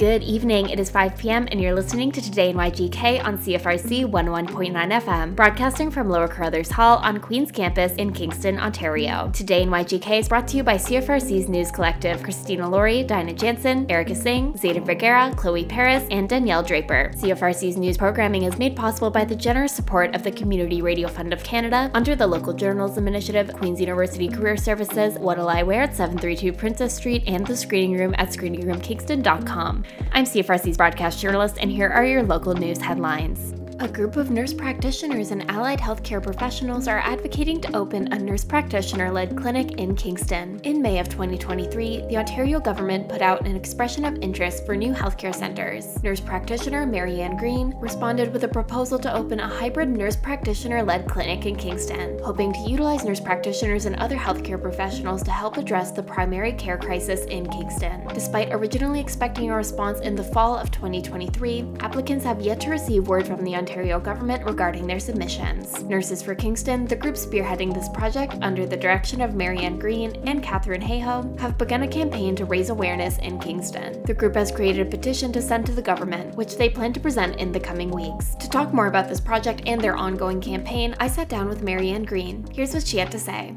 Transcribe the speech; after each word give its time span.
Good 0.00 0.22
evening. 0.22 0.70
It 0.70 0.80
is 0.80 0.88
5 0.88 1.18
p.m. 1.18 1.46
and 1.50 1.60
you're 1.60 1.74
listening 1.74 2.10
to 2.12 2.22
Today 2.22 2.48
in 2.48 2.56
YGK 2.56 3.22
on 3.22 3.36
CFRC 3.36 4.10
11.9 4.10 4.72
FM, 4.72 5.36
broadcasting 5.36 5.90
from 5.90 6.08
Lower 6.08 6.26
Carruthers 6.26 6.70
Hall 6.70 6.96
on 7.02 7.20
Queen's 7.20 7.52
Campus 7.52 7.92
in 7.96 8.14
Kingston, 8.14 8.58
Ontario. 8.58 9.30
Today 9.34 9.60
in 9.60 9.68
YGK 9.68 10.20
is 10.20 10.26
brought 10.26 10.48
to 10.48 10.56
you 10.56 10.62
by 10.62 10.76
CFRC's 10.76 11.50
News 11.50 11.70
Collective, 11.70 12.22
Christina 12.22 12.66
Laurie, 12.66 13.02
Dinah 13.02 13.34
Jansen, 13.34 13.84
Erica 13.90 14.14
Singh, 14.14 14.54
Zayda 14.54 14.82
Vergara, 14.82 15.34
Chloe 15.36 15.66
Paris, 15.66 16.06
and 16.10 16.30
Danielle 16.30 16.62
Draper. 16.62 17.12
CFRC's 17.16 17.76
news 17.76 17.98
programming 17.98 18.44
is 18.44 18.56
made 18.56 18.74
possible 18.74 19.10
by 19.10 19.26
the 19.26 19.36
generous 19.36 19.74
support 19.74 20.14
of 20.14 20.22
the 20.22 20.32
Community 20.32 20.80
Radio 20.80 21.08
Fund 21.08 21.34
of 21.34 21.44
Canada 21.44 21.90
under 21.92 22.16
the 22.16 22.26
Local 22.26 22.54
Journalism 22.54 23.06
Initiative, 23.06 23.52
Queen's 23.52 23.80
University 23.82 24.28
Career 24.28 24.56
Services, 24.56 25.18
What'll 25.18 25.50
I 25.50 25.62
Wear 25.62 25.82
at 25.82 25.94
732 25.94 26.54
Princess 26.54 26.94
Street, 26.94 27.22
and 27.26 27.46
the 27.46 27.54
Screening 27.54 27.98
Room 27.98 28.14
at 28.16 28.30
screeningroomkingston.com. 28.30 29.84
I'm 30.12 30.24
CFRC's 30.24 30.76
broadcast 30.76 31.20
journalist, 31.20 31.58
and 31.60 31.70
here 31.70 31.88
are 31.88 32.04
your 32.04 32.22
local 32.22 32.54
news 32.54 32.78
headlines. 32.80 33.59
A 33.82 33.88
group 33.88 34.16
of 34.16 34.30
nurse 34.30 34.52
practitioners 34.52 35.30
and 35.30 35.50
allied 35.50 35.78
healthcare 35.78 36.22
professionals 36.22 36.86
are 36.86 36.98
advocating 36.98 37.62
to 37.62 37.74
open 37.74 38.12
a 38.12 38.18
nurse 38.18 38.44
practitioner 38.44 39.10
led 39.10 39.38
clinic 39.38 39.80
in 39.80 39.96
Kingston. 39.96 40.60
In 40.64 40.82
May 40.82 40.98
of 40.98 41.08
2023, 41.08 42.04
the 42.06 42.18
Ontario 42.18 42.60
government 42.60 43.08
put 43.08 43.22
out 43.22 43.46
an 43.46 43.56
expression 43.56 44.04
of 44.04 44.18
interest 44.20 44.66
for 44.66 44.76
new 44.76 44.92
healthcare 44.92 45.34
centres. 45.34 46.02
Nurse 46.02 46.20
practitioner 46.20 46.84
Marianne 46.84 47.38
Green 47.38 47.74
responded 47.80 48.34
with 48.34 48.44
a 48.44 48.48
proposal 48.48 48.98
to 48.98 49.14
open 49.14 49.40
a 49.40 49.48
hybrid 49.48 49.88
nurse 49.88 50.14
practitioner 50.14 50.82
led 50.82 51.08
clinic 51.08 51.46
in 51.46 51.56
Kingston, 51.56 52.18
hoping 52.22 52.52
to 52.52 52.70
utilize 52.70 53.06
nurse 53.06 53.20
practitioners 53.20 53.86
and 53.86 53.96
other 53.96 54.16
healthcare 54.16 54.60
professionals 54.60 55.22
to 55.22 55.30
help 55.30 55.56
address 55.56 55.90
the 55.90 56.02
primary 56.02 56.52
care 56.52 56.76
crisis 56.76 57.24
in 57.24 57.48
Kingston. 57.48 58.06
Despite 58.12 58.52
originally 58.52 59.00
expecting 59.00 59.50
a 59.50 59.56
response 59.56 60.00
in 60.00 60.14
the 60.14 60.24
fall 60.24 60.54
of 60.58 60.70
2023, 60.70 61.76
applicants 61.80 62.26
have 62.26 62.42
yet 62.42 62.60
to 62.60 62.68
receive 62.68 63.08
word 63.08 63.26
from 63.26 63.42
the 63.42 63.56
Ontario 63.56 63.69
Ontario 63.70 64.00
government 64.00 64.44
regarding 64.44 64.84
their 64.84 64.98
submissions. 64.98 65.84
Nurses 65.84 66.20
for 66.20 66.34
Kingston, 66.34 66.86
the 66.86 66.96
group 66.96 67.14
spearheading 67.14 67.72
this 67.72 67.88
project 67.90 68.34
under 68.42 68.66
the 68.66 68.76
direction 68.76 69.20
of 69.20 69.36
Marianne 69.36 69.78
Green 69.78 70.10
and 70.26 70.42
Catherine 70.42 70.82
Hayhoe, 70.82 71.38
have 71.38 71.56
begun 71.56 71.84
a 71.84 71.88
campaign 71.88 72.34
to 72.34 72.44
raise 72.46 72.70
awareness 72.70 73.18
in 73.18 73.38
Kingston. 73.38 74.02
The 74.02 74.14
group 74.14 74.34
has 74.34 74.50
created 74.50 74.84
a 74.84 74.90
petition 74.90 75.32
to 75.34 75.40
send 75.40 75.66
to 75.66 75.72
the 75.72 75.82
government, 75.82 76.34
which 76.34 76.56
they 76.56 76.68
plan 76.68 76.92
to 76.94 77.00
present 77.00 77.36
in 77.36 77.52
the 77.52 77.60
coming 77.60 77.92
weeks. 77.92 78.34
To 78.40 78.50
talk 78.50 78.74
more 78.74 78.88
about 78.88 79.08
this 79.08 79.20
project 79.20 79.62
and 79.66 79.80
their 79.80 79.94
ongoing 79.94 80.40
campaign, 80.40 80.96
I 80.98 81.06
sat 81.06 81.28
down 81.28 81.48
with 81.48 81.62
Marianne 81.62 82.04
Green. 82.04 82.44
Here's 82.52 82.74
what 82.74 82.84
she 82.84 82.98
had 82.98 83.12
to 83.12 83.20
say 83.20 83.54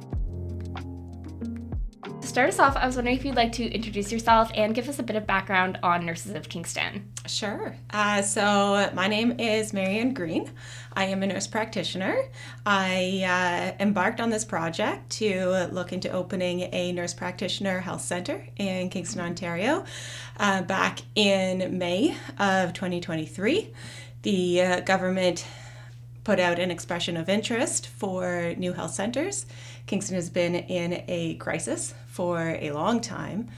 start 2.33 2.49
us 2.49 2.57
off, 2.57 2.75
I 2.75 2.87
was 2.87 2.95
wondering 2.95 3.15
if 3.15 3.23
you'd 3.23 3.35
like 3.35 3.51
to 3.53 3.63
introduce 3.63 4.11
yourself 4.11 4.49
and 4.55 4.73
give 4.73 4.89
us 4.89 4.97
a 4.97 5.03
bit 5.03 5.15
of 5.15 5.27
background 5.27 5.77
on 5.83 6.03
Nurses 6.03 6.33
of 6.33 6.49
Kingston. 6.49 7.07
Sure. 7.27 7.75
Uh, 7.91 8.23
so, 8.23 8.89
my 8.95 9.07
name 9.07 9.39
is 9.39 9.71
Marianne 9.71 10.15
Green. 10.15 10.49
I 10.93 11.05
am 11.05 11.21
a 11.21 11.27
nurse 11.27 11.45
practitioner. 11.45 12.23
I 12.65 13.75
uh, 13.77 13.83
embarked 13.83 14.19
on 14.19 14.31
this 14.31 14.43
project 14.45 15.11
to 15.17 15.67
look 15.71 15.93
into 15.93 16.09
opening 16.09 16.61
a 16.73 16.91
nurse 16.91 17.13
practitioner 17.13 17.79
health 17.81 18.01
center 18.01 18.43
in 18.57 18.89
Kingston, 18.89 19.21
Ontario, 19.21 19.85
uh, 20.37 20.63
back 20.63 21.01
in 21.13 21.77
May 21.77 22.17
of 22.39 22.73
2023. 22.73 23.71
The 24.23 24.61
uh, 24.61 24.79
government 24.79 25.45
put 26.23 26.39
out 26.39 26.57
an 26.57 26.71
expression 26.71 27.15
of 27.15 27.29
interest 27.29 27.89
for 27.89 28.55
new 28.57 28.73
health 28.73 28.95
centers. 28.95 29.45
Kingston 29.85 30.15
has 30.15 30.31
been 30.31 30.55
in 30.55 31.03
a 31.07 31.35
crisis 31.35 31.93
for 32.13 32.39
a 32.61 32.69
long 32.71 33.01
time. 33.01 33.49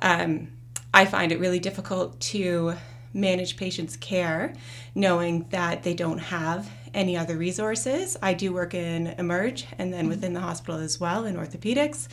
Um, 0.00 0.48
I 0.92 1.04
find 1.04 1.30
it 1.30 1.38
really 1.38 1.60
difficult 1.60 2.18
to 2.32 2.74
manage 3.14 3.56
patients' 3.56 3.96
care 3.96 4.54
knowing 4.94 5.46
that 5.50 5.84
they 5.84 5.94
don't 5.94 6.18
have 6.18 6.68
any 6.92 7.16
other 7.16 7.36
resources. 7.36 8.16
I 8.20 8.34
do 8.34 8.52
work 8.52 8.74
in 8.74 9.06
Emerge 9.18 9.66
and 9.78 9.92
then 9.92 10.08
within 10.08 10.32
the 10.32 10.40
hospital 10.40 10.80
as 10.80 10.98
well 10.98 11.24
in 11.24 11.36
orthopedics. 11.36 12.08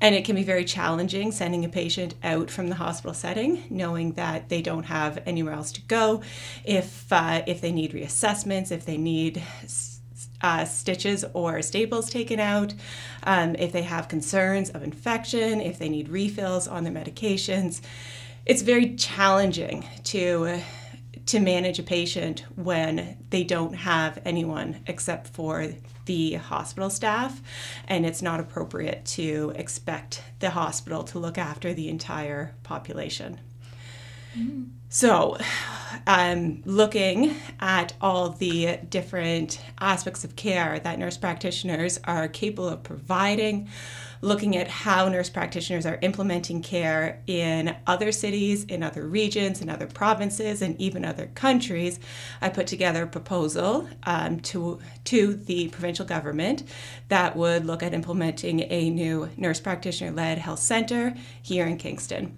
And 0.00 0.14
it 0.14 0.24
can 0.24 0.34
be 0.34 0.42
very 0.42 0.64
challenging 0.64 1.32
sending 1.32 1.66
a 1.66 1.68
patient 1.68 2.14
out 2.24 2.50
from 2.50 2.68
the 2.68 2.76
hospital 2.76 3.12
setting, 3.12 3.64
knowing 3.68 4.12
that 4.12 4.48
they 4.48 4.62
don't 4.62 4.84
have 4.84 5.22
anywhere 5.26 5.52
else 5.52 5.70
to 5.72 5.82
go. 5.82 6.22
If 6.64 7.12
uh, 7.12 7.42
if 7.46 7.60
they 7.60 7.72
need 7.72 7.92
reassessments, 7.92 8.72
if 8.72 8.86
they 8.86 8.96
need 8.96 9.42
uh, 10.42 10.64
stitches 10.64 11.24
or 11.34 11.62
staples 11.62 12.10
taken 12.10 12.40
out, 12.40 12.74
um, 13.24 13.54
if 13.56 13.72
they 13.72 13.82
have 13.82 14.08
concerns 14.08 14.70
of 14.70 14.82
infection, 14.82 15.60
if 15.60 15.78
they 15.78 15.88
need 15.88 16.08
refills 16.08 16.68
on 16.68 16.84
their 16.84 16.92
medications, 16.92 17.80
it's 18.44 18.62
very 18.62 18.94
challenging 18.94 19.86
to 20.04 20.60
to 21.26 21.40
manage 21.40 21.80
a 21.80 21.82
patient 21.82 22.44
when 22.54 23.16
they 23.30 23.42
don't 23.42 23.74
have 23.74 24.20
anyone 24.24 24.80
except 24.86 25.26
for 25.26 25.66
the 26.04 26.34
hospital 26.34 26.88
staff, 26.88 27.42
and 27.88 28.06
it's 28.06 28.22
not 28.22 28.38
appropriate 28.38 29.04
to 29.04 29.52
expect 29.56 30.22
the 30.38 30.50
hospital 30.50 31.02
to 31.02 31.18
look 31.18 31.36
after 31.36 31.74
the 31.74 31.88
entire 31.88 32.54
population. 32.62 33.40
So, 34.88 35.36
um, 36.06 36.62
looking 36.64 37.34
at 37.60 37.92
all 38.00 38.30
the 38.30 38.78
different 38.88 39.60
aspects 39.80 40.24
of 40.24 40.36
care 40.36 40.78
that 40.78 40.98
nurse 40.98 41.16
practitioners 41.16 41.98
are 42.04 42.28
capable 42.28 42.68
of 42.68 42.82
providing, 42.82 43.68
looking 44.20 44.56
at 44.56 44.68
how 44.68 45.08
nurse 45.08 45.28
practitioners 45.28 45.84
are 45.86 45.98
implementing 46.02 46.62
care 46.62 47.22
in 47.26 47.74
other 47.86 48.12
cities, 48.12 48.64
in 48.64 48.82
other 48.82 49.06
regions, 49.06 49.60
in 49.60 49.68
other 49.68 49.86
provinces, 49.86 50.62
and 50.62 50.80
even 50.80 51.04
other 51.04 51.26
countries, 51.34 51.98
I 52.40 52.48
put 52.48 52.66
together 52.66 53.02
a 53.02 53.08
proposal 53.08 53.88
um, 54.04 54.40
to, 54.40 54.78
to 55.04 55.34
the 55.34 55.68
provincial 55.68 56.06
government 56.06 56.62
that 57.08 57.36
would 57.36 57.66
look 57.66 57.82
at 57.82 57.92
implementing 57.92 58.60
a 58.60 58.90
new 58.90 59.28
nurse 59.36 59.60
practitioner 59.60 60.12
led 60.12 60.38
health 60.38 60.60
center 60.60 61.14
here 61.42 61.66
in 61.66 61.76
Kingston. 61.76 62.36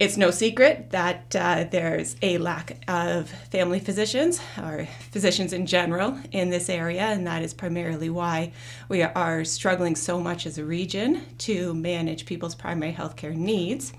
It's 0.00 0.16
no 0.16 0.30
secret 0.30 0.90
that 0.90 1.34
uh, 1.34 1.64
there's 1.68 2.14
a 2.22 2.38
lack 2.38 2.76
of 2.86 3.28
family 3.28 3.80
physicians 3.80 4.40
or 4.56 4.86
physicians 5.10 5.52
in 5.52 5.66
general 5.66 6.16
in 6.30 6.50
this 6.50 6.70
area, 6.70 7.02
and 7.02 7.26
that 7.26 7.42
is 7.42 7.52
primarily 7.52 8.08
why 8.08 8.52
we 8.88 9.02
are 9.02 9.44
struggling 9.44 9.96
so 9.96 10.20
much 10.20 10.46
as 10.46 10.56
a 10.56 10.64
region 10.64 11.22
to 11.38 11.74
manage 11.74 12.26
people's 12.26 12.54
primary 12.54 12.92
healthcare 12.92 13.34
needs. 13.34 13.92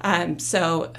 Um, 0.00 0.40
so, 0.40 0.92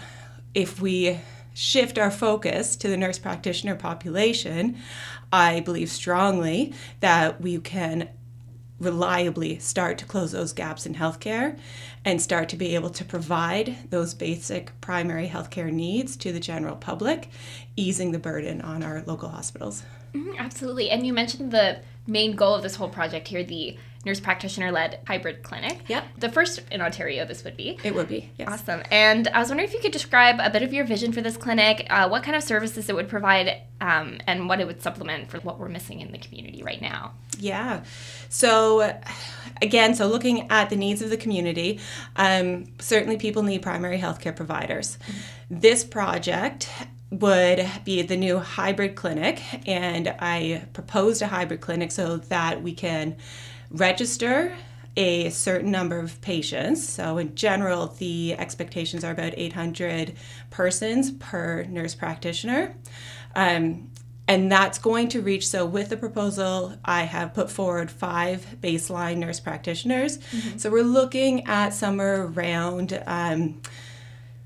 if 0.53 0.79
we 0.79 1.19
shift 1.53 1.97
our 1.97 2.11
focus 2.11 2.77
to 2.77 2.87
the 2.87 2.95
nurse 2.95 3.19
practitioner 3.19 3.75
population, 3.75 4.77
I 5.33 5.59
believe 5.59 5.89
strongly 5.89 6.73
that 7.01 7.41
we 7.41 7.57
can 7.59 8.07
reliably 8.79 9.57
start 9.59 9.97
to 9.97 10.05
close 10.05 10.31
those 10.31 10.53
gaps 10.53 10.85
in 10.85 10.95
healthcare 10.95 11.57
and 12.05 12.21
start 12.21 12.47
to 12.49 12.55
be 12.55 12.75
able 12.75 12.89
to 12.91 13.03
provide 13.03 13.89
those 13.89 14.13
basic 14.13 14.79
primary 14.81 15.27
healthcare 15.27 15.71
needs 15.71 16.15
to 16.17 16.31
the 16.31 16.39
general 16.39 16.75
public, 16.75 17.29
easing 17.75 18.11
the 18.11 18.19
burden 18.19 18.61
on 18.61 18.83
our 18.83 19.03
local 19.05 19.29
hospitals. 19.29 19.83
Mm-hmm, 20.13 20.37
absolutely. 20.37 20.89
And 20.89 21.05
you 21.05 21.13
mentioned 21.13 21.51
the 21.51 21.79
main 22.05 22.35
goal 22.35 22.55
of 22.55 22.63
this 22.63 22.75
whole 22.75 22.89
project 22.89 23.27
here 23.27 23.43
the 23.43 23.77
nurse 24.07 24.19
practitioner 24.19 24.71
led 24.71 24.99
hybrid 25.05 25.43
clinic. 25.43 25.81
Yep. 25.87 26.03
The 26.17 26.29
first 26.29 26.61
in 26.71 26.81
Ontario, 26.81 27.25
this 27.25 27.43
would 27.43 27.55
be. 27.55 27.77
It 27.83 27.93
would 27.93 28.07
be, 28.07 28.31
yes. 28.37 28.47
Awesome. 28.49 28.81
And 28.89 29.27
I 29.27 29.39
was 29.39 29.49
wondering 29.49 29.69
if 29.69 29.73
you 29.75 29.81
could 29.81 29.91
describe 29.91 30.37
a 30.39 30.49
bit 30.49 30.63
of 30.63 30.73
your 30.73 30.85
vision 30.85 31.11
for 31.11 31.21
this 31.21 31.37
clinic, 31.37 31.85
uh, 31.89 32.09
what 32.09 32.23
kind 32.23 32.35
of 32.35 32.41
services 32.41 32.89
it 32.89 32.95
would 32.95 33.09
provide, 33.09 33.61
um, 33.81 34.17
and 34.25 34.49
what 34.49 34.59
it 34.59 34.65
would 34.65 34.81
supplement 34.81 35.29
for 35.29 35.39
what 35.41 35.59
we're 35.59 35.69
missing 35.69 36.01
in 36.01 36.11
the 36.11 36.17
community 36.17 36.63
right 36.63 36.81
now. 36.81 37.13
Yeah. 37.37 37.83
So, 38.29 38.97
again, 39.61 39.93
so 39.93 40.07
looking 40.07 40.49
at 40.49 40.69
the 40.69 40.75
needs 40.75 41.01
of 41.03 41.11
the 41.11 41.17
community, 41.17 41.79
um, 42.15 42.65
certainly 42.79 43.17
people 43.17 43.43
need 43.43 43.61
primary 43.61 43.99
healthcare 43.99 44.35
providers. 44.35 44.97
Mm-hmm. 44.97 45.59
This 45.59 45.83
project 45.83 46.69
would 47.09 47.65
be 47.85 48.01
the 48.01 48.17
new 48.17 48.39
hybrid 48.39 48.95
clinic, 48.95 49.41
and 49.67 50.13
I 50.19 50.65
proposed 50.73 51.21
a 51.21 51.27
hybrid 51.27 51.61
clinic 51.61 51.91
so 51.91 52.17
that 52.17 52.61
we 52.61 52.73
can 52.73 53.15
register 53.71 54.53
a 54.97 55.29
certain 55.29 55.69
number 55.69 55.99
of 55.99 56.19
patients. 56.21 56.87
So, 56.87 57.19
in 57.19 57.35
general, 57.35 57.87
the 57.99 58.33
expectations 58.33 59.03
are 59.03 59.11
about 59.11 59.33
800 59.37 60.13
persons 60.49 61.11
per 61.11 61.63
nurse 61.65 61.93
practitioner. 61.93 62.75
Um, 63.35 63.91
and 64.27 64.51
that's 64.51 64.79
going 64.79 65.07
to 65.09 65.21
reach. 65.21 65.47
So, 65.47 65.65
with 65.65 65.89
the 65.89 65.97
proposal, 65.97 66.73
I 66.83 67.03
have 67.03 67.35
put 67.35 67.51
forward 67.51 67.91
five 67.91 68.57
baseline 68.59 69.17
nurse 69.17 69.39
practitioners. 69.39 70.17
Mm-hmm. 70.17 70.57
So, 70.57 70.71
we're 70.71 70.83
looking 70.83 71.45
at 71.45 71.75
somewhere 71.75 72.23
around 72.23 73.01
um, 73.05 73.61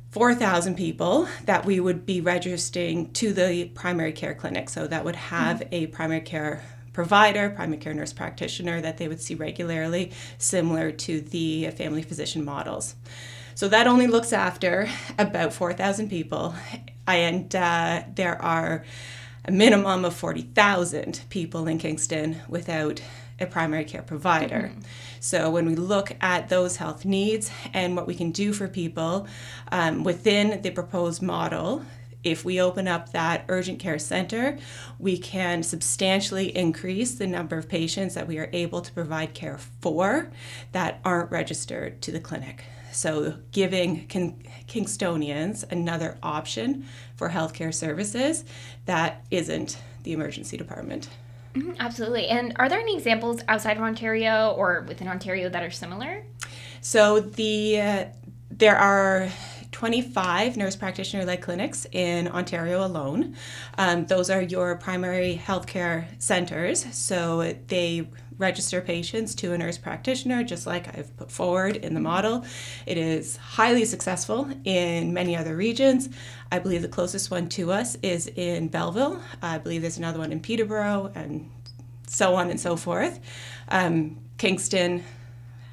4,000 0.09 0.75
people 0.75 1.29
that 1.45 1.65
we 1.65 1.79
would 1.79 2.05
be 2.05 2.19
registering 2.19 3.13
to 3.13 3.31
the 3.31 3.71
primary 3.73 4.11
care 4.11 4.35
clinic. 4.35 4.69
So, 4.69 4.85
that 4.85 5.05
would 5.05 5.15
have 5.15 5.61
mm-hmm. 5.61 5.73
a 5.73 5.87
primary 5.87 6.21
care 6.21 6.61
provider, 6.93 7.49
primary 7.49 7.77
care 7.77 7.93
nurse 7.93 8.13
practitioner 8.13 8.81
that 8.81 8.97
they 8.97 9.07
would 9.07 9.21
see 9.21 9.35
regularly, 9.35 10.11
similar 10.37 10.91
to 10.91 11.21
the 11.21 11.69
family 11.71 12.01
physician 12.01 12.43
models. 12.43 12.95
So 13.55 13.67
that 13.67 13.87
only 13.87 14.07
looks 14.07 14.33
after 14.33 14.89
about 15.19 15.53
4,000 15.53 16.09
people, 16.09 16.55
and 17.07 17.53
uh, 17.55 18.03
there 18.15 18.41
are 18.41 18.85
a 19.45 19.51
minimum 19.51 20.05
of 20.05 20.15
40,000 20.15 21.21
people 21.29 21.67
in 21.67 21.77
Kingston 21.77 22.37
without 22.47 23.01
a 23.39 23.45
primary 23.45 23.85
care 23.85 24.03
provider. 24.03 24.71
Mm-hmm. 24.71 24.81
So 25.19 25.49
when 25.49 25.65
we 25.65 25.75
look 25.75 26.15
at 26.21 26.49
those 26.49 26.77
health 26.77 27.05
needs 27.05 27.51
and 27.73 27.95
what 27.95 28.07
we 28.07 28.15
can 28.15 28.31
do 28.31 28.53
for 28.53 28.67
people 28.67 29.27
um, 29.71 30.03
within 30.03 30.61
the 30.61 30.71
proposed 30.71 31.21
model, 31.21 31.83
if 32.23 32.45
we 32.45 32.61
open 32.61 32.87
up 32.87 33.11
that 33.11 33.45
urgent 33.49 33.79
care 33.79 33.99
center, 33.99 34.57
we 34.99 35.17
can 35.17 35.63
substantially 35.63 36.55
increase 36.55 37.15
the 37.15 37.27
number 37.27 37.57
of 37.57 37.67
patients 37.67 38.13
that 38.15 38.27
we 38.27 38.37
are 38.37 38.49
able 38.53 38.81
to 38.81 38.91
provide 38.91 39.33
care 39.33 39.57
for 39.57 40.31
that 40.71 40.99
aren't 41.03 41.31
registered 41.31 42.01
to 42.01 42.11
the 42.11 42.19
clinic. 42.19 42.63
So, 42.91 43.35
giving 43.51 44.05
King- 44.07 44.45
Kingstonians 44.67 45.63
another 45.71 46.17
option 46.21 46.85
for 47.15 47.29
healthcare 47.29 47.73
services 47.73 48.43
that 48.85 49.25
isn't 49.31 49.77
the 50.03 50.11
emergency 50.11 50.57
department. 50.57 51.07
Mm-hmm, 51.53 51.73
absolutely. 51.79 52.27
And 52.27 52.53
are 52.57 52.69
there 52.69 52.79
any 52.79 52.95
examples 52.95 53.41
outside 53.47 53.77
of 53.77 53.83
Ontario 53.83 54.51
or 54.57 54.85
within 54.87 55.07
Ontario 55.07 55.49
that 55.49 55.63
are 55.63 55.71
similar? 55.71 56.23
So 56.81 57.19
the 57.19 57.81
uh, 57.81 58.05
there 58.49 58.77
are 58.77 59.29
25 59.71 60.57
nurse 60.57 60.75
practitioner 60.75 61.25
led 61.25 61.41
clinics 61.41 61.87
in 61.91 62.27
Ontario 62.27 62.85
alone. 62.85 63.35
Um, 63.77 64.05
those 64.05 64.29
are 64.29 64.41
your 64.41 64.75
primary 64.75 65.41
healthcare 65.43 66.05
centers. 66.19 66.85
So 66.93 67.55
they 67.67 68.07
register 68.37 68.81
patients 68.81 69.35
to 69.35 69.53
a 69.53 69.57
nurse 69.57 69.77
practitioner, 69.77 70.43
just 70.43 70.67
like 70.67 70.97
I've 70.97 71.15
put 71.15 71.31
forward 71.31 71.77
in 71.77 71.93
the 71.93 71.99
model. 71.99 72.43
It 72.85 72.97
is 72.97 73.37
highly 73.37 73.85
successful 73.85 74.49
in 74.65 75.13
many 75.13 75.35
other 75.37 75.55
regions. 75.55 76.09
I 76.51 76.59
believe 76.59 76.81
the 76.81 76.89
closest 76.89 77.31
one 77.31 77.47
to 77.49 77.71
us 77.71 77.95
is 78.01 78.27
in 78.27 78.67
Belleville. 78.67 79.21
I 79.41 79.59
believe 79.59 79.81
there's 79.81 79.97
another 79.97 80.19
one 80.19 80.31
in 80.31 80.41
Peterborough, 80.41 81.11
and 81.15 81.49
so 82.07 82.35
on 82.35 82.49
and 82.49 82.59
so 82.59 82.75
forth. 82.75 83.19
Um, 83.69 84.17
Kingston 84.37 85.03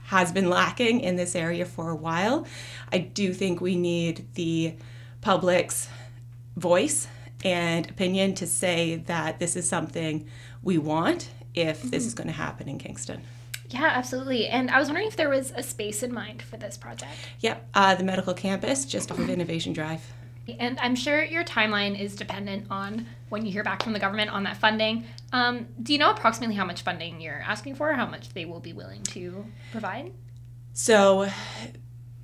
has 0.08 0.32
been 0.32 0.48
lacking 0.48 1.00
in 1.00 1.16
this 1.16 1.36
area 1.36 1.66
for 1.66 1.90
a 1.90 1.94
while. 1.94 2.46
I 2.90 2.98
do 2.98 3.34
think 3.34 3.60
we 3.60 3.76
need 3.76 4.26
the 4.34 4.74
public's 5.20 5.88
voice 6.56 7.08
and 7.44 7.88
opinion 7.90 8.34
to 8.34 8.46
say 8.46 8.96
that 9.06 9.38
this 9.38 9.54
is 9.54 9.68
something 9.68 10.26
we 10.62 10.78
want 10.78 11.28
if 11.54 11.82
this 11.82 12.06
is 12.06 12.14
mm-hmm. 12.14 12.22
going 12.22 12.26
to 12.28 12.40
happen 12.42 12.68
in 12.70 12.78
Kingston. 12.78 13.20
Yeah, 13.68 13.90
absolutely. 13.94 14.46
And 14.46 14.70
I 14.70 14.78
was 14.78 14.88
wondering 14.88 15.08
if 15.08 15.16
there 15.16 15.28
was 15.28 15.52
a 15.54 15.62
space 15.62 16.02
in 16.02 16.12
mind 16.12 16.40
for 16.40 16.56
this 16.56 16.78
project. 16.78 17.12
Yep, 17.40 17.68
uh, 17.74 17.94
the 17.94 18.04
medical 18.04 18.32
campus 18.32 18.86
just 18.86 19.12
off 19.12 19.18
of 19.18 19.28
Innovation 19.30 19.74
Drive. 19.74 20.00
And 20.58 20.78
I'm 20.80 20.94
sure 20.94 21.22
your 21.22 21.44
timeline 21.44 21.98
is 21.98 22.16
dependent 22.16 22.66
on 22.70 23.06
when 23.28 23.44
you 23.44 23.52
hear 23.52 23.62
back 23.62 23.82
from 23.82 23.92
the 23.92 23.98
government 23.98 24.30
on 24.30 24.44
that 24.44 24.56
funding. 24.56 25.04
Um, 25.32 25.66
do 25.82 25.92
you 25.92 25.98
know 25.98 26.10
approximately 26.10 26.56
how 26.56 26.64
much 26.64 26.82
funding 26.82 27.20
you're 27.20 27.42
asking 27.42 27.74
for, 27.74 27.92
how 27.92 28.06
much 28.06 28.30
they 28.30 28.44
will 28.44 28.60
be 28.60 28.72
willing 28.72 29.02
to 29.04 29.44
provide? 29.72 30.12
So, 30.72 31.28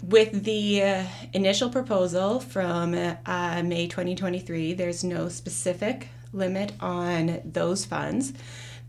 with 0.03 0.45
the 0.45 0.83
uh, 0.83 1.05
initial 1.33 1.71
proposal 1.71 2.41
from 2.41 2.95
uh, 2.95 3.63
May 3.65 3.89
2023, 3.89 4.75
there's 4.75 5.03
no 5.03 5.29
specific 5.29 6.09
limit 6.33 6.73
on 6.81 7.41
those 7.45 7.85
funds. 7.85 8.33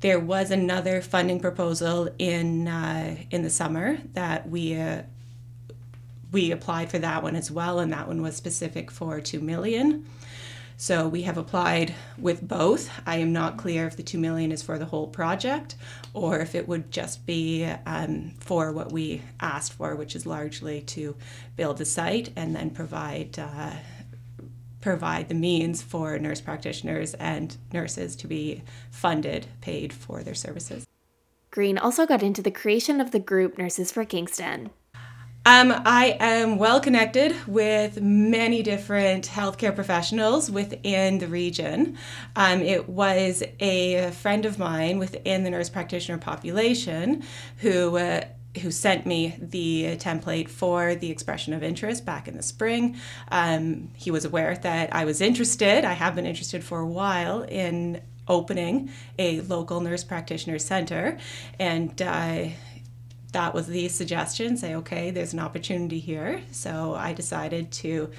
There 0.01 0.19
was 0.19 0.51
another 0.51 1.01
funding 1.01 1.39
proposal 1.39 2.09
in 2.19 2.67
uh, 2.67 3.17
in 3.31 3.43
the 3.43 3.49
summer 3.49 3.97
that 4.13 4.49
we 4.49 4.75
uh, 4.75 5.03
we 6.35 6.51
applied 6.51 6.91
for 6.91 6.99
that 6.99 7.23
one 7.23 7.37
as 7.37 7.49
well, 7.49 7.79
and 7.79 7.93
that 7.93 8.09
one 8.09 8.21
was 8.21 8.35
specific 8.35 8.91
for 8.91 9.21
two 9.21 9.39
million. 9.39 10.05
So 10.75 11.07
we 11.07 11.21
have 11.21 11.37
applied 11.37 11.95
with 12.17 12.45
both. 12.45 12.89
I 13.05 13.15
am 13.19 13.31
not 13.31 13.55
clear 13.55 13.87
if 13.87 13.95
the 13.95 14.03
two 14.03 14.17
million 14.17 14.51
is 14.51 14.61
for 14.61 14.77
the 14.77 14.83
whole 14.83 15.07
project 15.07 15.75
or 16.13 16.41
if 16.41 16.53
it 16.53 16.67
would 16.67 16.91
just 16.91 17.25
be 17.25 17.63
um, 17.85 18.33
for 18.41 18.73
what 18.73 18.91
we 18.91 19.21
asked 19.39 19.71
for, 19.71 19.95
which 19.95 20.13
is 20.13 20.25
largely 20.25 20.81
to 20.81 21.15
build 21.55 21.77
the 21.77 21.85
site 21.85 22.33
and 22.35 22.53
then 22.53 22.69
provide. 22.69 23.39
Uh, 23.39 23.71
provide 24.81 25.29
the 25.29 25.33
means 25.33 25.81
for 25.81 26.19
nurse 26.19 26.41
practitioners 26.41 27.15
and 27.15 27.57
nurses 27.73 28.15
to 28.15 28.27
be 28.27 28.61
funded, 28.91 29.47
paid 29.59 29.91
for 29.91 30.21
their 30.21 30.35
services. 30.35 30.85
Green 31.49 31.79
also 31.79 32.05
got 32.05 32.21
into 32.21 32.43
the 32.43 32.51
creation 32.51 33.01
of 33.01 33.09
the 33.09 33.17
group 33.17 33.57
Nurses 33.57 33.91
for 33.91 34.05
Kingston. 34.05 34.69
Um, 35.47 35.71
I 35.85 36.17
am 36.19 36.57
well 36.57 36.79
connected 36.79 37.35
with 37.45 38.01
many 38.01 38.63
different 38.63 39.27
healthcare 39.27 39.75
professionals 39.75 40.49
within 40.49 41.19
the 41.19 41.27
region. 41.27 41.99
Um, 42.35 42.61
it 42.61 42.89
was 42.89 43.43
a 43.59 44.09
friend 44.09 44.47
of 44.47 44.57
mine 44.57 44.97
within 44.97 45.43
the 45.43 45.51
nurse 45.51 45.69
practitioner 45.69 46.17
population 46.17 47.23
who 47.57 47.95
uh, 47.97 48.25
who 48.61 48.71
sent 48.71 49.05
me 49.05 49.35
the 49.39 49.97
template 49.97 50.49
for 50.49 50.95
the 50.95 51.11
expression 51.11 51.53
of 51.53 51.61
interest 51.61 52.05
back 52.05 52.27
in 52.27 52.37
the 52.37 52.43
spring. 52.43 52.95
Um, 53.29 53.91
he 53.93 54.09
was 54.09 54.25
aware 54.25 54.55
that 54.55 54.95
I 54.95 55.05
was 55.05 55.21
interested. 55.21 55.85
I 55.85 55.93
have 55.93 56.15
been 56.15 56.25
interested 56.25 56.63
for 56.63 56.79
a 56.79 56.87
while 56.87 57.43
in 57.43 58.01
opening 58.27 58.89
a 59.19 59.41
local 59.41 59.79
nurse 59.79 60.03
practitioner 60.03 60.57
center, 60.57 61.19
and 61.59 62.01
uh, 62.01 62.45
that 63.35 63.53
was 63.53 63.67
the 63.67 63.89
suggestion. 63.89 64.55
Say, 64.55 64.75
okay, 64.75 65.11
there's 65.11 65.33
an 65.33 65.39
opportunity 65.39 65.99
here. 65.99 66.41
So 66.51 66.95
I 66.95 67.11
decided 67.11 67.69
to 67.83 68.09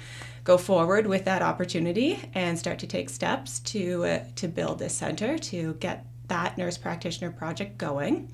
go 0.43 0.59
forward 0.59 1.07
with 1.07 1.25
that 1.25 1.41
opportunity 1.41 2.19
and 2.35 2.57
start 2.57 2.77
to 2.79 2.87
take 2.87 3.09
steps 3.09 3.59
to 3.61 4.05
uh, 4.05 4.19
to 4.35 4.47
build 4.47 4.77
this 4.77 4.93
center 4.93 5.39
to 5.39 5.73
get 5.79 6.05
that 6.27 6.55
nurse 6.55 6.77
practitioner 6.77 7.31
project 7.31 7.79
going 7.79 8.31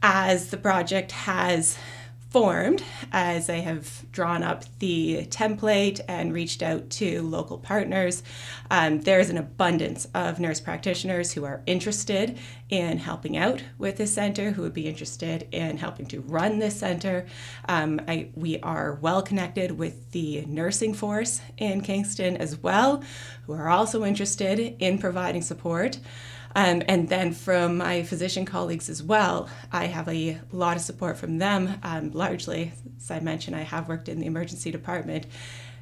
as 0.00 0.50
the 0.50 0.56
project 0.56 1.10
has 1.10 1.76
formed, 2.30 2.80
as 3.10 3.50
I 3.50 3.56
have 3.56 4.08
drawn 4.12 4.44
up 4.44 4.64
the 4.78 5.26
template 5.30 6.00
and 6.06 6.32
reached 6.32 6.62
out 6.62 6.88
to 6.90 7.22
local 7.22 7.58
partners, 7.58 8.22
um, 8.70 9.00
there's 9.00 9.30
an 9.30 9.36
abundance 9.36 10.06
of 10.14 10.38
nurse 10.38 10.60
practitioners 10.60 11.32
who 11.32 11.44
are 11.44 11.60
interested 11.66 12.38
in 12.68 12.98
helping 12.98 13.36
out 13.36 13.64
with 13.78 13.96
this 13.96 14.14
center, 14.14 14.52
who 14.52 14.62
would 14.62 14.72
be 14.72 14.86
interested 14.86 15.48
in 15.50 15.76
helping 15.76 16.06
to 16.06 16.20
run 16.20 16.60
this 16.60 16.78
center. 16.78 17.26
Um, 17.68 18.00
I, 18.06 18.28
we 18.36 18.60
are 18.60 18.94
well 19.00 19.22
connected 19.22 19.72
with 19.72 20.12
the 20.12 20.44
nursing 20.46 20.94
force 20.94 21.40
in 21.58 21.80
Kingston 21.80 22.36
as 22.36 22.56
well, 22.58 23.02
who 23.46 23.54
are 23.54 23.68
also 23.68 24.04
interested 24.04 24.76
in 24.78 24.98
providing 24.98 25.42
support. 25.42 25.98
Um, 26.54 26.82
and 26.88 27.08
then 27.08 27.32
from 27.32 27.76
my 27.76 28.02
physician 28.02 28.44
colleagues 28.44 28.88
as 28.88 29.02
well, 29.02 29.48
I 29.72 29.86
have 29.86 30.08
a 30.08 30.40
lot 30.52 30.76
of 30.76 30.82
support 30.82 31.16
from 31.16 31.38
them. 31.38 31.78
Um, 31.82 32.10
largely, 32.12 32.72
as 32.98 33.10
I 33.10 33.20
mentioned, 33.20 33.56
I 33.56 33.62
have 33.62 33.88
worked 33.88 34.08
in 34.08 34.20
the 34.20 34.26
emergency 34.26 34.70
department. 34.70 35.26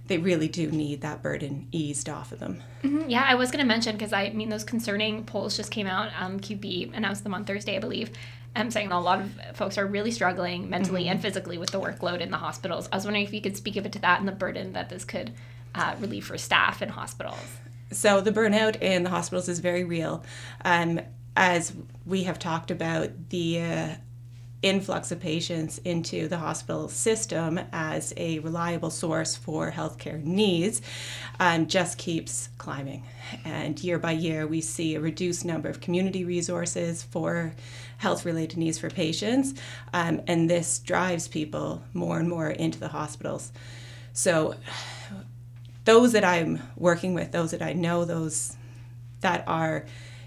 They 0.07 0.19
really 0.19 0.49
do 0.49 0.71
need 0.71 1.03
that 1.03 1.23
burden 1.23 1.69
eased 1.71 2.09
off 2.09 2.33
of 2.33 2.39
them. 2.39 2.63
Mm-hmm. 2.83 3.11
Yeah, 3.11 3.25
I 3.27 3.35
was 3.35 3.51
going 3.51 3.63
to 3.63 3.69
mention 3.69 3.97
because 3.97 4.13
I 4.13 4.31
mean, 4.31 4.49
those 4.49 4.65
concerning 4.65 5.25
polls 5.25 5.57
just 5.57 5.71
came 5.71 5.87
out. 5.87 6.11
Um, 6.19 6.41
QB 6.41 6.97
announced 6.97 7.25
them 7.25 7.35
on 7.35 7.45
Thursday, 7.45 7.77
I 7.77 7.79
believe. 7.79 8.11
I'm 8.57 8.71
saying 8.71 8.91
a 8.91 9.01
lot 9.01 9.21
of 9.21 9.57
folks 9.57 9.79
are 9.79 9.87
really 9.87 10.11
struggling 10.11 10.71
mentally 10.71 11.03
mm-hmm. 11.03 11.13
and 11.13 11.23
physically 11.23 11.59
with 11.59 11.71
the 11.71 11.81
workload 11.81 12.21
in 12.21 12.31
the 12.31 12.39
hospitals. 12.39 12.89
I 12.91 12.97
was 12.97 13.05
wondering 13.05 13.25
if 13.25 13.33
you 13.33 13.41
could 13.41 13.57
speak 13.57 13.77
a 13.77 13.83
bit 13.83 13.93
to 13.93 13.99
that 14.01 14.19
and 14.19 14.27
the 14.27 14.33
burden 14.33 14.73
that 14.73 14.89
this 14.89 15.05
could 15.05 15.33
uh, 15.75 15.95
relieve 16.01 16.27
for 16.27 16.39
staff 16.39 16.83
in 16.83 16.89
hospitals. 16.89 17.59
So 17.91 18.21
the 18.21 18.33
burnout 18.33 18.81
in 18.83 19.03
the 19.03 19.11
hospitals 19.11 19.49
is 19.49 19.61
very 19.61 19.85
real. 19.85 20.25
Um, 20.65 21.01
as 21.37 21.73
we 22.05 22.25
have 22.25 22.39
talked 22.39 22.71
about, 22.71 23.31
the 23.31 23.61
uh, 23.61 23.89
influx 24.63 25.13
of 25.13 25.21
patients 25.21 25.79
into 25.79 26.27
the 26.27 26.37
hospital 26.37 26.89
system 26.89 27.61
as 27.73 28.13
a 28.17 28.41
reliable 28.41 28.91
source 28.91 29.37
for 29.37 29.71
healthcare 29.71 30.23
needs 30.23 30.83
um, 31.39 31.67
just 31.67 31.97
keeps 31.97 32.49
climbing. 32.59 33.05
And 33.45 33.83
year 33.83 33.99
by 33.99 34.13
year, 34.13 34.47
we 34.47 34.61
see 34.61 34.95
a 34.95 35.01
reduced 35.01 35.45
number 35.45 35.69
of 35.69 35.81
community 35.81 36.25
resources 36.25 37.05
for 37.05 37.55
health 37.99 38.25
related 38.25 38.59
needs 38.59 38.79
for 38.79 38.91
patients. 38.91 39.55
Um, 39.93 40.21
and 40.27 40.51
this 40.51 40.81
drives 40.81 41.29
people 41.29 41.83
more 41.95 42.19
and 42.19 42.29
more 42.29 42.51
into 42.51 42.81
the 42.81 42.89
hospitals. 42.89 43.53
So, 44.13 44.57
those 45.89 46.13
that 46.13 46.23
I'm 46.23 46.61
working 46.77 47.15
with, 47.15 47.33
those 47.33 47.53
that 47.53 47.63
I 47.63 47.73
know, 47.73 48.05
those 48.05 48.55
that 49.23 49.43
are 49.47 49.87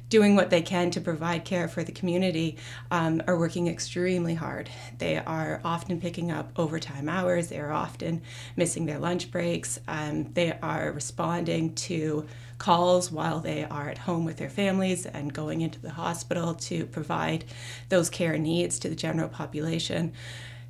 doing 0.10 0.36
what 0.36 0.50
they 0.50 0.63
can 0.63 0.89
to 0.89 1.00
provide 1.00 1.46
care 1.46 1.68
for 1.68 1.84
the 1.84 1.91
community 1.91 2.58
um, 2.89 3.22
are 3.27 3.38
working 3.38 3.68
extremely 3.68 4.34
hard. 4.34 4.72
They 4.98 5.18
are 5.20 5.62
often 5.63 6.01
picking 6.01 6.32
up 6.32 6.51
overtime 6.58 7.08
hours, 7.08 7.50
they 7.50 7.60
are 7.60 7.72
often 7.72 8.24
missing 8.56 8.88
their 8.88 8.98
lunch 8.98 9.30
breaks, 9.30 9.80
um, 9.88 10.34
they 10.34 10.58
are 10.63 10.91
responding 10.94 11.75
to 11.75 12.25
calls 12.58 13.12
while 13.12 13.39
they 13.39 13.63
are 13.63 13.88
at 13.88 14.00
home 14.00 14.25
with 14.25 14.38
their 14.38 14.50
families 14.50 15.06
and 15.06 15.32
going 15.32 15.62
into 15.62 15.80
the 15.80 15.91
hospital 15.91 16.56
to 16.56 16.88
provide 16.88 17.46
those 17.89 18.10
care 18.10 18.36
needs 18.36 18.80
to 18.80 18.89
the 18.89 18.96
general 18.96 19.30
population 19.30 20.12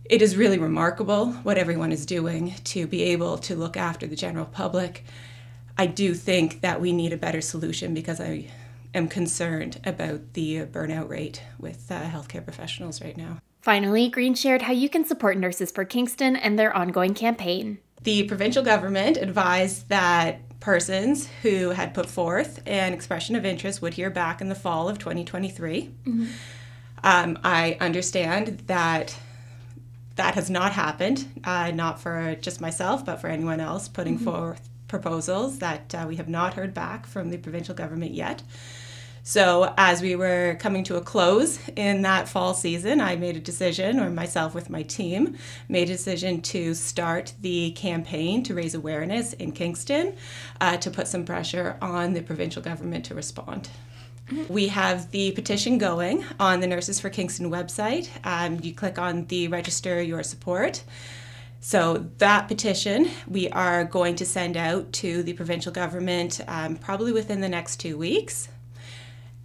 it 0.05 0.21
is 0.21 0.35
really 0.35 0.57
remarkable 0.57 1.31
what 1.43 1.57
everyone 1.57 1.91
is 1.91 2.05
doing 2.05 2.55
to 2.65 2.87
be 2.87 3.03
able 3.03 3.37
to 3.39 3.55
look 3.55 3.77
after 3.77 4.07
the 4.07 4.15
general 4.15 4.45
public. 4.45 5.03
I 5.77 5.85
do 5.85 6.13
think 6.13 6.61
that 6.61 6.81
we 6.81 6.91
need 6.91 7.13
a 7.13 7.17
better 7.17 7.41
solution 7.41 7.93
because 7.93 8.19
I 8.19 8.47
am 8.93 9.07
concerned 9.07 9.79
about 9.85 10.33
the 10.33 10.65
burnout 10.65 11.09
rate 11.09 11.41
with 11.59 11.91
uh, 11.91 12.03
healthcare 12.03 12.43
professionals 12.43 13.01
right 13.01 13.15
now. 13.15 13.39
Finally, 13.61 14.09
Green 14.09 14.33
shared 14.33 14.63
how 14.63 14.73
you 14.73 14.89
can 14.89 15.05
support 15.05 15.37
Nurses 15.37 15.71
for 15.71 15.85
Kingston 15.85 16.35
and 16.35 16.57
their 16.57 16.75
ongoing 16.75 17.13
campaign. 17.13 17.77
The 18.03 18.23
provincial 18.23 18.63
government 18.63 19.17
advised 19.17 19.89
that 19.89 20.59
persons 20.59 21.27
who 21.43 21.69
had 21.69 21.93
put 21.93 22.07
forth 22.07 22.61
an 22.65 22.93
expression 22.93 23.35
of 23.35 23.45
interest 23.45 23.81
would 23.81 23.93
hear 23.93 24.09
back 24.09 24.41
in 24.41 24.49
the 24.49 24.55
fall 24.55 24.89
of 24.89 24.97
2023. 24.97 25.83
Mm-hmm. 25.83 26.25
Um, 27.03 27.39
I 27.43 27.77
understand 27.79 28.63
that 28.67 29.15
that 30.15 30.35
has 30.35 30.49
not 30.49 30.73
happened, 30.73 31.41
uh, 31.43 31.71
not 31.71 31.99
for 31.99 32.35
just 32.41 32.61
myself, 32.61 33.05
but 33.05 33.21
for 33.21 33.27
anyone 33.27 33.59
else 33.59 33.87
putting 33.87 34.15
mm-hmm. 34.15 34.25
forth 34.25 34.69
proposals 34.87 35.59
that 35.59 35.95
uh, 35.95 36.05
we 36.07 36.17
have 36.17 36.27
not 36.27 36.53
heard 36.53 36.73
back 36.73 37.05
from 37.05 37.29
the 37.29 37.37
provincial 37.37 37.73
government 37.73 38.13
yet. 38.13 38.43
So, 39.23 39.71
as 39.77 40.01
we 40.01 40.15
were 40.15 40.57
coming 40.59 40.83
to 40.85 40.95
a 40.95 41.01
close 41.01 41.59
in 41.75 42.01
that 42.01 42.27
fall 42.27 42.55
season, 42.55 42.99
I 42.99 43.15
made 43.15 43.37
a 43.37 43.39
decision, 43.39 43.99
or 43.99 44.09
myself 44.09 44.55
with 44.55 44.69
my 44.69 44.81
team, 44.81 45.37
made 45.69 45.89
a 45.89 45.93
decision 45.93 46.41
to 46.41 46.73
start 46.73 47.33
the 47.39 47.71
campaign 47.71 48.41
to 48.43 48.55
raise 48.55 48.73
awareness 48.73 49.33
in 49.33 49.51
Kingston 49.51 50.15
uh, 50.59 50.77
to 50.77 50.89
put 50.89 51.07
some 51.07 51.23
pressure 51.23 51.77
on 51.83 52.13
the 52.13 52.21
provincial 52.23 52.63
government 52.63 53.05
to 53.05 53.15
respond. 53.15 53.69
We 54.49 54.67
have 54.69 55.11
the 55.11 55.31
petition 55.31 55.77
going 55.77 56.23
on 56.39 56.59
the 56.59 56.67
Nurses 56.67 56.99
for 56.99 57.09
Kingston 57.09 57.51
website. 57.51 58.09
Um, 58.23 58.59
you 58.61 58.73
click 58.73 58.97
on 58.97 59.25
the 59.25 59.47
register 59.47 60.01
your 60.01 60.23
support. 60.23 60.83
So, 61.59 62.09
that 62.17 62.47
petition 62.47 63.09
we 63.27 63.49
are 63.49 63.83
going 63.83 64.15
to 64.15 64.25
send 64.25 64.57
out 64.57 64.91
to 64.93 65.21
the 65.21 65.33
provincial 65.33 65.71
government 65.71 66.41
um, 66.47 66.75
probably 66.75 67.11
within 67.11 67.41
the 67.41 67.49
next 67.49 67.77
two 67.77 67.97
weeks. 67.97 68.47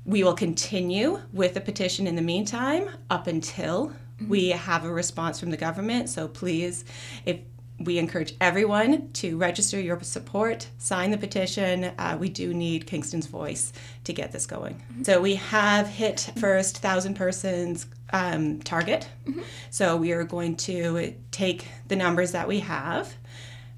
We 0.05 0.23
will 0.25 0.35
continue 0.35 1.21
with 1.33 1.55
the 1.55 1.61
petition 1.61 2.07
in 2.07 2.17
the 2.17 2.23
meantime 2.23 2.89
up 3.11 3.27
until 3.27 3.93
we 4.29 4.51
have 4.51 4.85
a 4.85 4.91
response 4.91 5.39
from 5.39 5.51
the 5.51 5.57
government. 5.57 6.09
So 6.09 6.27
please, 6.29 6.85
if 7.27 7.41
we 7.79 7.99
encourage 7.99 8.35
everyone 8.41 9.13
to 9.13 9.37
register 9.37 9.79
your 9.79 10.01
support, 10.01 10.69
sign 10.79 11.11
the 11.11 11.19
petition. 11.19 11.93
Uh, 11.99 12.17
we 12.19 12.29
do 12.29 12.55
need 12.55 12.87
Kingston's 12.87 13.27
voice 13.27 13.73
to 14.05 14.13
get 14.13 14.33
this 14.33 14.47
going. 14.47 14.75
Mm-hmm. 14.75 15.03
So 15.03 15.21
we 15.21 15.35
have 15.37 15.87
hit 15.87 16.33
first 16.39 16.79
thousand 16.79 17.15
persons 17.15 17.87
um, 18.13 18.61
target. 18.63 19.09
Mm-hmm. 19.27 19.43
So 19.71 19.97
we 19.97 20.13
are 20.13 20.25
going 20.25 20.57
to 20.57 21.15
take 21.31 21.69
the 21.89 21.97
numbers 21.97 22.33
that 22.33 22.49
we 22.49 22.61
have, 22.61 23.15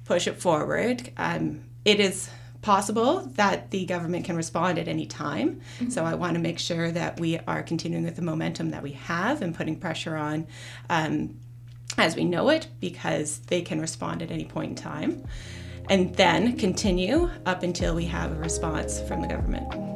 push 0.05 0.27
it 0.27 0.41
forward. 0.41 1.11
Um, 1.17 1.63
it 1.83 1.99
is 1.99 2.29
possible 2.61 3.21
that 3.35 3.71
the 3.71 3.85
government 3.85 4.25
can 4.25 4.35
respond 4.35 4.77
at 4.77 4.87
any 4.87 5.05
time. 5.05 5.61
Mm-hmm. 5.79 5.89
So 5.89 6.05
I 6.05 6.15
want 6.15 6.35
to 6.35 6.39
make 6.39 6.59
sure 6.59 6.91
that 6.91 7.19
we 7.19 7.37
are 7.39 7.63
continuing 7.63 8.03
with 8.03 8.15
the 8.15 8.21
momentum 8.21 8.71
that 8.71 8.83
we 8.83 8.91
have 8.93 9.41
and 9.41 9.55
putting 9.55 9.77
pressure 9.77 10.15
on 10.15 10.47
um, 10.89 11.37
as 11.99 12.15
we 12.15 12.23
know 12.23 12.49
it 12.49 12.67
because 12.79 13.39
they 13.47 13.61
can 13.61 13.79
respond 13.81 14.21
at 14.21 14.31
any 14.31 14.45
point 14.45 14.71
in 14.71 14.75
time. 14.75 15.23
And 15.89 16.15
then 16.15 16.57
continue 16.57 17.29
up 17.45 17.63
until 17.63 17.95
we 17.95 18.05
have 18.05 18.31
a 18.31 18.35
response 18.35 19.01
from 19.01 19.21
the 19.21 19.27
government. 19.27 19.88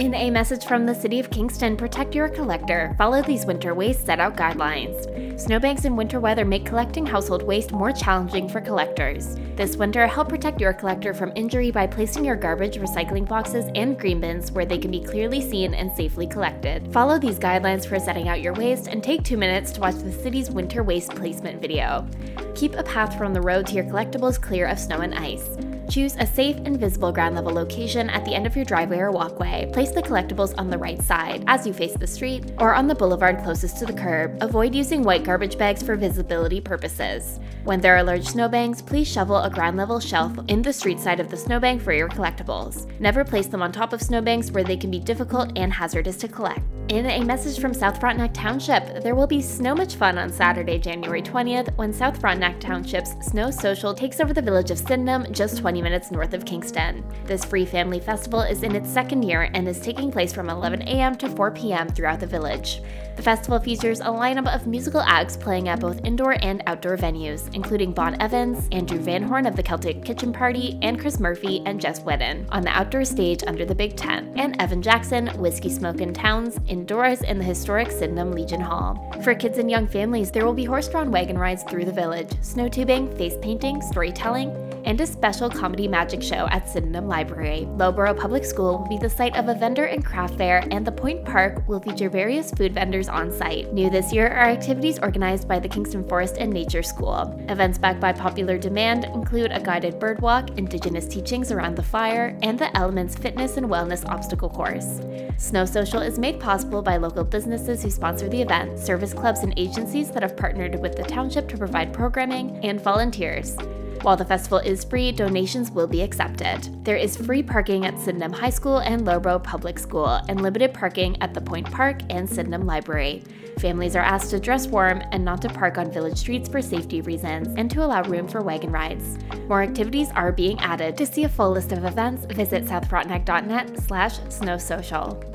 In 0.00 0.14
a 0.14 0.30
message 0.30 0.64
from 0.64 0.86
the 0.86 0.94
City 0.94 1.20
of 1.20 1.28
Kingston, 1.28 1.76
protect 1.76 2.14
your 2.14 2.30
collector. 2.30 2.94
Follow 2.96 3.20
these 3.20 3.44
winter 3.44 3.74
waste 3.74 4.06
set 4.06 4.18
out 4.18 4.34
guidelines. 4.34 5.38
Snowbanks 5.38 5.84
and 5.84 5.94
winter 5.94 6.20
weather 6.20 6.46
make 6.46 6.64
collecting 6.64 7.04
household 7.04 7.42
waste 7.42 7.70
more 7.70 7.92
challenging 7.92 8.48
for 8.48 8.62
collectors. 8.62 9.36
This 9.56 9.76
winter, 9.76 10.06
help 10.06 10.30
protect 10.30 10.58
your 10.58 10.72
collector 10.72 11.12
from 11.12 11.34
injury 11.36 11.70
by 11.70 11.86
placing 11.86 12.24
your 12.24 12.36
garbage, 12.36 12.78
recycling 12.78 13.28
boxes, 13.28 13.66
and 13.74 13.98
green 13.98 14.22
bins 14.22 14.50
where 14.52 14.64
they 14.64 14.78
can 14.78 14.90
be 14.90 15.04
clearly 15.04 15.42
seen 15.42 15.74
and 15.74 15.94
safely 15.94 16.26
collected. 16.26 16.90
Follow 16.94 17.18
these 17.18 17.38
guidelines 17.38 17.86
for 17.86 17.98
setting 17.98 18.26
out 18.26 18.40
your 18.40 18.54
waste 18.54 18.86
and 18.86 19.04
take 19.04 19.22
two 19.22 19.36
minutes 19.36 19.70
to 19.72 19.82
watch 19.82 19.96
the 19.96 20.12
city's 20.12 20.50
winter 20.50 20.82
waste 20.82 21.14
placement 21.14 21.60
video. 21.60 22.08
Keep 22.54 22.74
a 22.76 22.82
path 22.84 23.18
from 23.18 23.34
the 23.34 23.42
road 23.42 23.66
to 23.66 23.74
your 23.74 23.84
collectibles 23.84 24.40
clear 24.40 24.66
of 24.66 24.78
snow 24.78 25.00
and 25.00 25.14
ice. 25.14 25.58
Choose 25.90 26.14
a 26.20 26.26
safe 26.26 26.54
and 26.64 26.78
visible 26.78 27.10
ground 27.10 27.34
level 27.34 27.52
location 27.52 28.08
at 28.10 28.24
the 28.24 28.32
end 28.32 28.46
of 28.46 28.54
your 28.54 28.64
driveway 28.64 28.98
or 28.98 29.10
walkway. 29.10 29.68
Place 29.72 29.90
the 29.90 30.00
collectibles 30.00 30.54
on 30.56 30.70
the 30.70 30.78
right 30.78 31.02
side 31.02 31.42
as 31.48 31.66
you 31.66 31.72
face 31.72 31.94
the 31.94 32.06
street 32.06 32.52
or 32.58 32.72
on 32.76 32.86
the 32.86 32.94
boulevard 32.94 33.42
closest 33.42 33.78
to 33.78 33.86
the 33.86 33.92
curb. 33.92 34.38
Avoid 34.40 34.72
using 34.72 35.02
white 35.02 35.24
garbage 35.24 35.58
bags 35.58 35.82
for 35.82 35.96
visibility 35.96 36.60
purposes. 36.60 37.40
When 37.64 37.80
there 37.80 37.96
are 37.96 38.04
large 38.04 38.24
snowbanks, 38.24 38.80
please 38.80 39.08
shovel 39.08 39.38
a 39.38 39.50
ground 39.50 39.76
level 39.78 39.98
shelf 39.98 40.32
in 40.46 40.62
the 40.62 40.72
street 40.72 41.00
side 41.00 41.18
of 41.18 41.28
the 41.28 41.36
snowbank 41.36 41.82
for 41.82 41.92
your 41.92 42.08
collectibles. 42.08 42.88
Never 43.00 43.24
place 43.24 43.48
them 43.48 43.60
on 43.60 43.72
top 43.72 43.92
of 43.92 44.00
snowbanks 44.00 44.52
where 44.52 44.64
they 44.64 44.76
can 44.76 44.92
be 44.92 45.00
difficult 45.00 45.50
and 45.56 45.72
hazardous 45.72 46.18
to 46.18 46.28
collect. 46.28 46.62
In 46.90 47.06
a 47.06 47.24
message 47.24 47.60
from 47.60 47.72
South 47.72 48.00
Frontenac 48.00 48.34
Township, 48.34 49.04
there 49.04 49.14
will 49.14 49.28
be 49.28 49.40
Snow 49.40 49.76
Much 49.76 49.94
Fun 49.94 50.18
on 50.18 50.28
Saturday, 50.28 50.76
January 50.76 51.22
20th, 51.22 51.76
when 51.76 51.92
South 51.92 52.20
Frontenac 52.20 52.58
Township's 52.58 53.14
Snow 53.24 53.52
Social 53.52 53.94
takes 53.94 54.18
over 54.18 54.32
the 54.32 54.42
village 54.42 54.72
of 54.72 54.78
Sydenham, 54.78 55.32
just 55.32 55.58
20 55.58 55.79
minutes 55.80 56.10
north 56.10 56.34
of 56.34 56.44
Kingston. 56.44 57.04
This 57.24 57.44
free 57.44 57.64
family 57.64 58.00
festival 58.00 58.40
is 58.40 58.64
in 58.64 58.74
its 58.74 58.90
second 58.90 59.22
year 59.22 59.48
and 59.54 59.68
is 59.68 59.80
taking 59.80 60.10
place 60.10 60.32
from 60.32 60.50
11 60.50 60.82
a.m. 60.82 61.14
to 61.16 61.28
4 61.28 61.52
p.m. 61.52 61.88
throughout 61.88 62.20
the 62.20 62.26
village. 62.26 62.82
The 63.16 63.22
festival 63.22 63.60
features 63.60 64.00
a 64.00 64.04
lineup 64.04 64.52
of 64.52 64.66
musical 64.66 65.00
acts 65.00 65.36
playing 65.36 65.68
at 65.68 65.80
both 65.80 66.04
indoor 66.04 66.36
and 66.42 66.62
outdoor 66.66 66.96
venues, 66.96 67.54
including 67.54 67.92
Bon 67.92 68.20
Evans, 68.20 68.68
Andrew 68.72 68.98
Van 68.98 69.22
Horn 69.22 69.46
of 69.46 69.56
the 69.56 69.62
Celtic 69.62 70.04
Kitchen 70.04 70.32
Party, 70.32 70.78
and 70.82 70.98
Chris 70.98 71.20
Murphy 71.20 71.62
and 71.66 71.80
Jess 71.80 72.00
Whitten 72.00 72.46
on 72.50 72.62
the 72.62 72.70
outdoor 72.70 73.04
stage 73.04 73.44
under 73.46 73.64
the 73.64 73.74
Big 73.74 73.96
Tent, 73.96 74.32
and 74.36 74.60
Evan 74.60 74.82
Jackson, 74.82 75.28
Whiskey 75.38 75.70
Smokin' 75.70 76.12
Towns 76.12 76.56
in 76.66 76.80
indoors 76.80 77.22
in 77.22 77.38
the 77.38 77.44
historic 77.44 77.88
Sydenham 77.88 78.32
Legion 78.32 78.60
Hall. 78.60 78.98
For 79.22 79.32
kids 79.34 79.58
and 79.58 79.70
young 79.70 79.86
families, 79.86 80.32
there 80.32 80.44
will 80.44 80.54
be 80.54 80.64
horse 80.64 80.88
drawn 80.88 81.12
wagon 81.12 81.38
rides 81.38 81.62
through 81.62 81.84
the 81.84 81.92
village, 81.92 82.32
snow 82.40 82.68
tubing, 82.68 83.14
face 83.16 83.34
painting, 83.42 83.80
storytelling, 83.80 84.50
and 84.86 85.00
a 85.00 85.06
special 85.06 85.48
comedy 85.48 85.69
magic 85.88 86.22
show 86.22 86.46
at 86.50 86.68
Sydenham 86.68 87.08
Library. 87.08 87.66
Loughborough 87.70 88.14
Public 88.14 88.44
School 88.44 88.78
will 88.78 88.88
be 88.88 88.98
the 88.98 89.10
site 89.10 89.36
of 89.36 89.48
a 89.48 89.54
vendor 89.54 89.84
and 89.84 90.04
craft 90.04 90.36
fair, 90.36 90.64
and 90.70 90.86
the 90.86 90.92
Point 90.92 91.24
Park 91.24 91.66
will 91.68 91.80
feature 91.80 92.08
various 92.08 92.50
food 92.50 92.74
vendors 92.74 93.08
on 93.08 93.32
site. 93.32 93.72
New 93.72 93.90
this 93.90 94.12
year 94.12 94.28
are 94.28 94.48
activities 94.48 94.98
organized 94.98 95.48
by 95.48 95.58
the 95.58 95.68
Kingston 95.68 96.06
Forest 96.08 96.36
and 96.38 96.52
Nature 96.52 96.82
School. 96.82 97.34
Events 97.48 97.78
backed 97.78 98.00
by 98.00 98.12
popular 98.12 98.58
demand 98.58 99.04
include 99.04 99.52
a 99.52 99.60
guided 99.60 99.98
bird 99.98 100.20
walk, 100.20 100.58
Indigenous 100.58 101.06
teachings 101.06 101.52
around 101.52 101.76
the 101.76 101.82
fire, 101.82 102.36
and 102.42 102.58
the 102.58 102.76
Elements 102.76 103.14
Fitness 103.14 103.56
and 103.56 103.66
Wellness 103.66 104.06
Obstacle 104.08 104.50
Course. 104.50 105.00
Snow 105.38 105.64
Social 105.64 106.00
is 106.00 106.18
made 106.18 106.38
possible 106.38 106.82
by 106.82 106.96
local 106.96 107.24
businesses 107.24 107.82
who 107.82 107.90
sponsor 107.90 108.28
the 108.28 108.42
event, 108.42 108.78
service 108.78 109.14
clubs 109.14 109.40
and 109.40 109.54
agencies 109.56 110.10
that 110.10 110.22
have 110.22 110.36
partnered 110.36 110.80
with 110.80 110.96
the 110.96 111.02
township 111.02 111.48
to 111.48 111.56
provide 111.56 111.92
programming, 111.92 112.58
and 112.64 112.80
volunteers. 112.80 113.56
While 114.02 114.16
the 114.16 114.24
festival 114.24 114.58
is 114.58 114.82
free, 114.82 115.12
donations 115.12 115.70
will 115.70 115.86
be 115.86 116.00
accepted. 116.00 116.84
There 116.86 116.96
is 116.96 117.18
free 117.18 117.42
parking 117.42 117.84
at 117.84 117.98
Sydenham 117.98 118.32
High 118.32 118.50
School 118.50 118.78
and 118.78 119.04
Loughborough 119.04 119.40
Public 119.40 119.78
School, 119.78 120.06
and 120.06 120.40
limited 120.40 120.72
parking 120.72 121.20
at 121.20 121.34
the 121.34 121.40
Point 121.40 121.70
Park 121.70 122.00
and 122.08 122.28
Sydenham 122.28 122.64
Library. 122.64 123.22
Families 123.58 123.94
are 123.94 124.02
asked 124.02 124.30
to 124.30 124.40
dress 124.40 124.66
warm 124.66 125.02
and 125.12 125.22
not 125.22 125.42
to 125.42 125.50
park 125.50 125.76
on 125.76 125.92
village 125.92 126.16
streets 126.16 126.48
for 126.48 126.62
safety 126.62 127.02
reasons, 127.02 127.48
and 127.58 127.70
to 127.70 127.84
allow 127.84 128.02
room 128.04 128.26
for 128.26 128.40
wagon 128.40 128.72
rides. 128.72 129.18
More 129.48 129.62
activities 129.62 130.08
are 130.14 130.32
being 130.32 130.58
added. 130.60 130.96
To 130.96 131.04
see 131.04 131.24
a 131.24 131.28
full 131.28 131.50
list 131.50 131.72
of 131.72 131.84
events, 131.84 132.24
visit 132.24 132.64
southfrontenac.net 132.64 133.80
slash 133.80 134.18
snowsocial. 134.20 135.26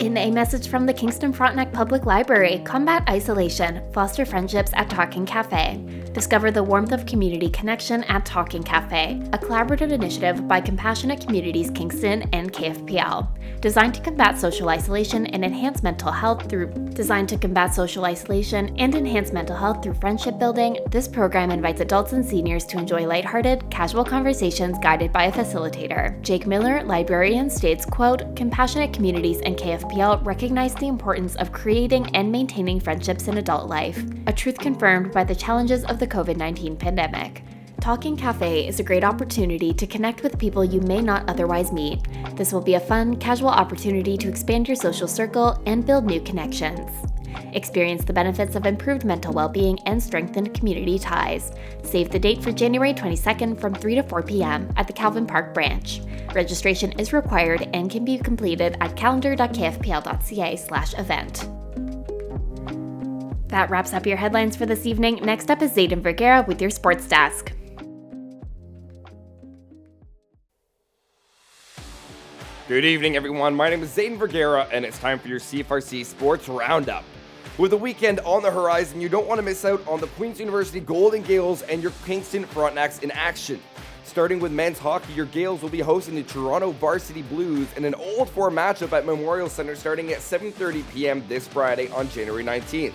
In 0.00 0.16
a 0.16 0.30
message 0.30 0.68
from 0.68 0.86
the 0.86 0.94
Kingston 0.94 1.32
Frontenac 1.32 1.72
Public 1.72 2.06
Library, 2.06 2.60
combat 2.64 3.04
isolation, 3.08 3.82
foster 3.92 4.24
friendships 4.24 4.72
at 4.74 4.90
Talking 4.90 5.24
Cafe. 5.24 6.09
Discover 6.12 6.50
the 6.50 6.64
warmth 6.64 6.90
of 6.90 7.06
community 7.06 7.48
connection 7.48 8.02
at 8.04 8.26
Talking 8.26 8.64
Cafe, 8.64 9.22
a 9.32 9.38
collaborative 9.38 9.92
initiative 9.92 10.48
by 10.48 10.60
Compassionate 10.60 11.24
Communities 11.24 11.70
Kingston 11.70 12.28
and 12.32 12.52
KFPL, 12.52 13.28
designed 13.60 13.94
to 13.94 14.00
combat 14.00 14.36
social 14.36 14.70
isolation 14.70 15.26
and 15.26 15.44
enhance 15.44 15.84
mental 15.84 16.10
health 16.10 16.50
through 16.50 16.66
designed 16.94 17.28
to 17.28 17.38
combat 17.38 17.72
social 17.72 18.04
isolation 18.06 18.76
and 18.76 18.96
enhance 18.96 19.32
mental 19.32 19.54
health 19.54 19.84
through 19.84 19.94
friendship 19.94 20.36
building. 20.36 20.78
This 20.90 21.06
program 21.06 21.52
invites 21.52 21.80
adults 21.80 22.12
and 22.12 22.26
seniors 22.26 22.64
to 22.66 22.78
enjoy 22.78 23.06
lighthearted, 23.06 23.70
casual 23.70 24.04
conversations 24.04 24.78
guided 24.80 25.12
by 25.12 25.26
a 25.26 25.32
facilitator. 25.32 26.20
Jake 26.22 26.44
Miller, 26.44 26.82
librarian, 26.82 27.48
states, 27.48 27.86
quote, 27.86 28.34
"Compassionate 28.34 28.92
communities 28.92 29.40
and 29.42 29.56
KFPL 29.56 30.18
recognize 30.24 30.74
the 30.74 30.88
importance 30.88 31.36
of 31.36 31.52
creating 31.52 32.10
and 32.16 32.32
maintaining 32.32 32.80
friendships 32.80 33.28
in 33.28 33.38
adult 33.38 33.68
life, 33.68 34.04
a 34.26 34.32
truth 34.32 34.58
confirmed 34.58 35.12
by 35.12 35.22
the 35.22 35.36
challenges 35.36 35.84
of 35.84 35.99
the 36.00 36.08
COVID 36.08 36.36
19 36.36 36.76
pandemic. 36.76 37.44
Talking 37.80 38.16
Cafe 38.16 38.66
is 38.66 38.80
a 38.80 38.82
great 38.82 39.04
opportunity 39.04 39.72
to 39.72 39.86
connect 39.86 40.22
with 40.22 40.38
people 40.38 40.64
you 40.64 40.80
may 40.80 41.00
not 41.00 41.28
otherwise 41.28 41.72
meet. 41.72 42.00
This 42.36 42.52
will 42.52 42.60
be 42.60 42.74
a 42.74 42.80
fun, 42.80 43.16
casual 43.16 43.48
opportunity 43.48 44.16
to 44.18 44.28
expand 44.28 44.66
your 44.66 44.76
social 44.76 45.08
circle 45.08 45.62
and 45.66 45.86
build 45.86 46.04
new 46.04 46.20
connections. 46.20 46.90
Experience 47.52 48.04
the 48.04 48.12
benefits 48.12 48.56
of 48.56 48.66
improved 48.66 49.04
mental 49.04 49.32
well 49.32 49.48
being 49.48 49.78
and 49.86 50.02
strengthened 50.02 50.54
community 50.54 50.98
ties. 50.98 51.52
Save 51.82 52.10
the 52.10 52.18
date 52.18 52.42
for 52.42 52.52
January 52.52 52.92
22nd 52.92 53.60
from 53.60 53.74
3 53.74 53.94
to 53.94 54.02
4 54.02 54.22
p.m. 54.22 54.70
at 54.76 54.86
the 54.86 54.92
Calvin 54.92 55.26
Park 55.26 55.54
branch. 55.54 56.00
Registration 56.34 56.92
is 56.92 57.12
required 57.12 57.68
and 57.72 57.90
can 57.90 58.04
be 58.04 58.18
completed 58.18 58.76
at 58.80 58.96
calendar.kfpl.ca/slash 58.96 60.98
event. 60.98 61.48
That 63.50 63.68
wraps 63.68 63.92
up 63.92 64.06
your 64.06 64.16
headlines 64.16 64.54
for 64.54 64.64
this 64.64 64.86
evening. 64.86 65.16
Next 65.24 65.50
up 65.50 65.60
is 65.60 65.72
Zayden 65.72 66.02
Vergara 66.02 66.44
with 66.46 66.60
your 66.60 66.70
sports 66.70 67.08
desk. 67.08 67.52
Good 72.68 72.84
evening, 72.84 73.16
everyone. 73.16 73.56
My 73.56 73.68
name 73.68 73.82
is 73.82 73.90
Zayden 73.90 74.16
Vergara, 74.16 74.68
and 74.72 74.84
it's 74.84 75.00
time 75.00 75.18
for 75.18 75.26
your 75.26 75.40
CFRC 75.40 76.06
Sports 76.06 76.48
Roundup. 76.48 77.02
With 77.58 77.72
the 77.72 77.76
weekend 77.76 78.20
on 78.20 78.42
the 78.42 78.50
horizon, 78.52 79.00
you 79.00 79.08
don't 79.08 79.26
want 79.26 79.40
to 79.40 79.42
miss 79.42 79.64
out 79.64 79.86
on 79.88 80.00
the 80.00 80.06
Queen's 80.06 80.38
University 80.38 80.78
Golden 80.78 81.22
Gaels 81.22 81.62
and 81.62 81.82
your 81.82 81.92
Kingston 82.06 82.44
Frontenacs 82.44 83.02
in 83.02 83.10
action. 83.10 83.60
Starting 84.04 84.38
with 84.38 84.52
men's 84.52 84.78
hockey, 84.78 85.12
your 85.14 85.26
Gaels 85.26 85.60
will 85.60 85.68
be 85.68 85.80
hosting 85.80 86.14
the 86.14 86.22
Toronto 86.22 86.70
Varsity 86.70 87.22
Blues 87.22 87.66
in 87.76 87.84
an 87.84 87.96
Old 87.96 88.30
Four 88.30 88.52
matchup 88.52 88.92
at 88.92 89.04
Memorial 89.04 89.48
Center 89.48 89.74
starting 89.74 90.12
at 90.12 90.20
7:30 90.20 90.88
p.m. 90.92 91.24
this 91.26 91.48
Friday 91.48 91.88
on 91.90 92.08
January 92.10 92.44
19th. 92.44 92.94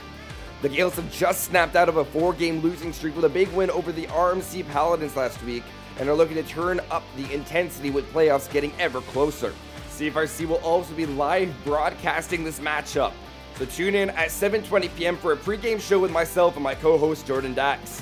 The 0.66 0.72
Gaels 0.72 0.96
have 0.96 1.12
just 1.14 1.44
snapped 1.44 1.76
out 1.76 1.90
of 1.90 1.98
a 1.98 2.06
four-game 2.06 2.60
losing 2.62 2.92
streak 2.92 3.16
with 3.16 3.26
a 3.26 3.30
big 3.30 3.48
win 3.50 3.70
over 3.70 3.92
the 3.92 4.08
RMC 4.08 4.68
Paladins 4.70 5.16
last 5.16 5.40
week 5.44 5.62
and 6.00 6.10
are 6.10 6.16
looking 6.16 6.38
to 6.38 6.42
turn 6.42 6.82
up 6.90 7.04
the 7.18 7.32
intensity 7.32 7.92
with 7.92 8.12
playoffs 8.12 8.52
getting 8.52 8.74
ever 8.80 9.02
closer. 9.02 9.54
CFRC 9.90 10.48
will 10.48 10.58
also 10.64 10.92
be 10.96 11.06
live 11.06 11.54
broadcasting 11.66 12.44
this 12.44 12.60
matchup. 12.60 13.14
So 13.60 13.66
tune 13.66 13.94
in 13.94 14.10
at 14.10 14.30
7:20 14.30 14.90
p.m. 14.96 15.18
for 15.18 15.34
a 15.34 15.38
pregame 15.38 15.80
show 15.80 16.00
with 16.00 16.10
myself 16.10 16.56
and 16.56 16.64
my 16.64 16.74
co-host 16.74 17.28
Jordan 17.28 17.54
Dax. 17.54 18.02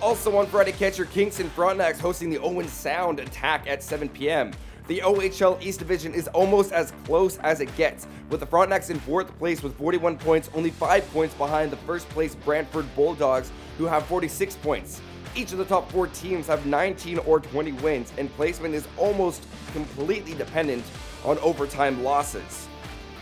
Also 0.00 0.36
on 0.36 0.46
Friday, 0.46 0.70
catch 0.70 0.96
your 0.98 1.08
Kingston 1.08 1.50
Frontenacs 1.50 1.98
hosting 1.98 2.30
the 2.30 2.38
Owen 2.38 2.68
Sound 2.68 3.18
Attack 3.18 3.66
at 3.66 3.82
7 3.82 4.08
p.m. 4.08 4.52
The 4.86 4.98
OHL 4.98 5.62
East 5.62 5.78
Division 5.78 6.12
is 6.12 6.28
almost 6.28 6.70
as 6.70 6.92
close 7.06 7.38
as 7.38 7.60
it 7.60 7.74
gets, 7.74 8.06
with 8.28 8.40
the 8.40 8.46
Frontenacs 8.46 8.90
in 8.90 9.00
fourth 9.00 9.34
place 9.38 9.62
with 9.62 9.74
41 9.78 10.18
points, 10.18 10.50
only 10.54 10.68
5 10.68 11.10
points 11.10 11.34
behind 11.36 11.70
the 11.70 11.78
first 11.78 12.06
place 12.10 12.34
Brantford 12.34 12.94
Bulldogs, 12.94 13.50
who 13.78 13.86
have 13.86 14.04
46 14.04 14.56
points. 14.56 15.00
Each 15.34 15.52
of 15.52 15.58
the 15.58 15.64
top 15.64 15.90
four 15.90 16.08
teams 16.08 16.48
have 16.48 16.66
19 16.66 17.16
or 17.20 17.40
20 17.40 17.72
wins, 17.72 18.12
and 18.18 18.30
placement 18.36 18.74
is 18.74 18.86
almost 18.98 19.46
completely 19.72 20.34
dependent 20.34 20.84
on 21.24 21.38
overtime 21.38 22.04
losses. 22.04 22.68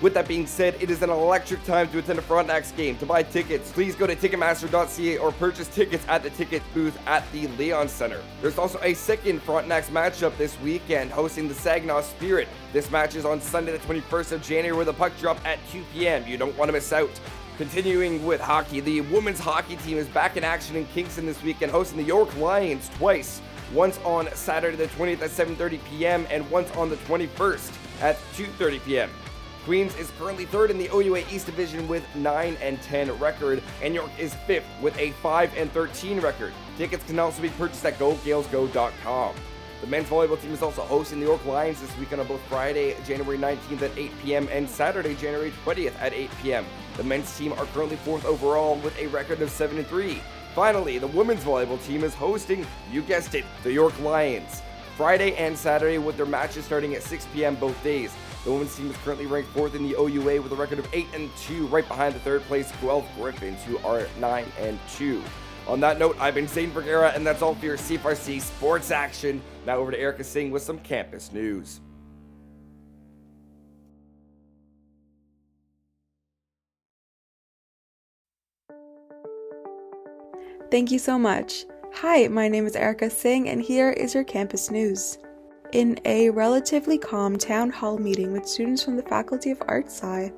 With 0.02 0.14
that 0.14 0.26
being 0.26 0.48
said, 0.48 0.74
it 0.80 0.90
is 0.90 1.00
an 1.02 1.10
electric 1.10 1.64
time 1.64 1.88
to 1.90 1.98
attend 1.98 2.18
a 2.18 2.22
Frontenacs 2.22 2.76
game. 2.76 2.98
To 2.98 3.06
buy 3.06 3.22
tickets, 3.22 3.70
please 3.70 3.94
go 3.94 4.04
to 4.04 4.16
Ticketmaster.ca 4.16 5.18
or 5.18 5.30
purchase 5.30 5.68
tickets 5.68 6.04
at 6.08 6.24
the 6.24 6.30
ticket 6.30 6.60
booth 6.74 6.98
at 7.06 7.22
the 7.30 7.46
Leon 7.56 7.86
Center. 7.86 8.20
There's 8.40 8.58
also 8.58 8.80
a 8.82 8.94
second 8.94 9.46
Frontenacs 9.46 9.90
matchup 9.90 10.36
this 10.36 10.58
weekend, 10.58 11.12
hosting 11.12 11.46
the 11.46 11.54
Saginaw 11.54 12.02
Spirit. 12.02 12.48
This 12.72 12.90
match 12.90 13.14
is 13.14 13.24
on 13.24 13.40
Sunday, 13.40 13.70
the 13.70 13.78
21st 13.78 14.32
of 14.32 14.42
January, 14.42 14.76
with 14.76 14.88
a 14.88 14.92
puck 14.92 15.12
drop 15.20 15.38
at 15.46 15.60
2 15.70 15.84
p.m. 15.92 16.26
You 16.26 16.36
don't 16.36 16.58
want 16.58 16.68
to 16.68 16.72
miss 16.72 16.92
out. 16.92 17.20
Continuing 17.56 18.26
with 18.26 18.40
hockey, 18.40 18.80
the 18.80 19.02
women's 19.02 19.38
hockey 19.38 19.76
team 19.76 19.98
is 19.98 20.08
back 20.08 20.36
in 20.36 20.42
action 20.42 20.74
in 20.74 20.84
Kingston 20.86 21.26
this 21.26 21.40
weekend, 21.44 21.70
hosting 21.70 21.98
the 21.98 22.02
York 22.02 22.36
Lions 22.38 22.90
twice. 22.96 23.40
Once 23.72 24.00
on 24.04 24.28
Saturday 24.34 24.76
the 24.76 24.88
20th 24.88 25.22
at 25.22 25.30
7:30 25.30 25.78
p.m. 25.84 26.26
and 26.28 26.50
once 26.50 26.72
on 26.72 26.90
the 26.90 26.96
21st 26.96 27.72
at 28.02 28.16
2:30 28.34 28.84
p.m. 28.84 29.10
Queens 29.64 29.94
is 29.96 30.10
currently 30.18 30.44
third 30.44 30.72
in 30.72 30.78
the 30.78 30.88
OUA 30.88 31.22
East 31.30 31.46
Division 31.46 31.86
with 31.86 32.04
9 32.16 32.56
and 32.60 32.82
10 32.82 33.16
record, 33.20 33.62
and 33.80 33.94
York 33.94 34.10
is 34.18 34.34
fifth 34.34 34.66
with 34.80 34.96
a 34.98 35.12
5 35.12 35.56
and 35.56 35.70
13 35.70 36.18
record. 36.18 36.52
Tickets 36.76 37.04
can 37.04 37.20
also 37.20 37.40
be 37.40 37.48
purchased 37.50 37.84
at 37.86 37.96
GoGaelsGo.com. 37.96 39.36
The 39.80 39.86
men's 39.86 40.08
volleyball 40.08 40.40
team 40.40 40.52
is 40.52 40.62
also 40.62 40.82
hosting 40.82 41.20
the 41.20 41.26
York 41.26 41.44
Lions 41.44 41.80
this 41.80 41.96
weekend 41.96 42.20
on 42.20 42.26
both 42.26 42.40
Friday, 42.42 42.96
January 43.06 43.38
19th 43.38 43.82
at 43.82 43.96
8 43.96 44.10
p.m. 44.22 44.48
and 44.50 44.68
Saturday, 44.68 45.14
January 45.14 45.52
20th 45.64 45.94
at 46.00 46.12
8 46.12 46.30
p.m. 46.42 46.66
The 46.96 47.04
men's 47.04 47.36
team 47.36 47.52
are 47.52 47.66
currently 47.66 47.96
fourth 47.96 48.24
overall 48.24 48.76
with 48.76 48.96
a 48.98 49.06
record 49.08 49.42
of 49.42 49.50
7 49.50 49.78
and 49.78 49.86
3. 49.86 50.20
Finally, 50.56 50.98
the 50.98 51.06
women's 51.06 51.44
volleyball 51.44 51.82
team 51.84 52.02
is 52.02 52.14
hosting, 52.14 52.66
you 52.90 53.02
guessed 53.02 53.36
it, 53.36 53.44
the 53.62 53.72
York 53.72 53.98
Lions. 54.00 54.60
Friday 54.96 55.36
and 55.36 55.56
Saturday 55.56 55.98
with 55.98 56.16
their 56.16 56.26
matches 56.26 56.64
starting 56.64 56.94
at 56.94 57.02
6 57.02 57.26
p.m. 57.32 57.54
both 57.54 57.80
days. 57.84 58.12
The 58.44 58.50
women's 58.50 58.74
team 58.74 58.90
is 58.90 58.96
currently 58.98 59.26
ranked 59.26 59.50
fourth 59.50 59.76
in 59.76 59.84
the 59.88 59.94
OUA 59.94 60.42
with 60.42 60.50
a 60.50 60.56
record 60.56 60.80
of 60.80 60.88
8 60.92 61.06
and 61.14 61.30
2, 61.36 61.66
right 61.68 61.86
behind 61.86 62.14
the 62.14 62.20
third 62.20 62.42
place 62.42 62.72
Guelph 62.80 63.06
Griffins, 63.16 63.62
who 63.62 63.78
are 63.78 64.06
9 64.18 64.44
and 64.58 64.78
2. 64.94 65.22
On 65.68 65.78
that 65.78 66.00
note, 66.00 66.16
I've 66.18 66.34
been 66.34 66.48
Zane 66.48 66.70
Vergara, 66.70 67.10
and 67.10 67.24
that's 67.24 67.40
all 67.40 67.54
for 67.54 67.66
your 67.66 67.76
CFRC 67.76 68.40
sports 68.40 68.90
action. 68.90 69.40
Now 69.64 69.76
over 69.76 69.92
to 69.92 69.98
Erica 69.98 70.24
Singh 70.24 70.50
with 70.50 70.62
some 70.62 70.80
campus 70.80 71.32
news. 71.32 71.80
Thank 80.72 80.90
you 80.90 80.98
so 80.98 81.16
much. 81.16 81.64
Hi, 81.94 82.26
my 82.26 82.48
name 82.48 82.66
is 82.66 82.74
Erica 82.74 83.08
Singh, 83.08 83.48
and 83.48 83.62
here 83.62 83.90
is 83.90 84.14
your 84.14 84.24
campus 84.24 84.70
news. 84.70 85.18
In 85.72 85.98
a 86.04 86.28
relatively 86.28 86.98
calm 86.98 87.38
town 87.38 87.70
hall 87.70 87.96
meeting 87.96 88.30
with 88.30 88.46
students 88.46 88.82
from 88.82 88.94
the 88.94 89.02
Faculty 89.02 89.50
of 89.50 89.62
Arts 89.68 89.94
Sci, 89.94 90.30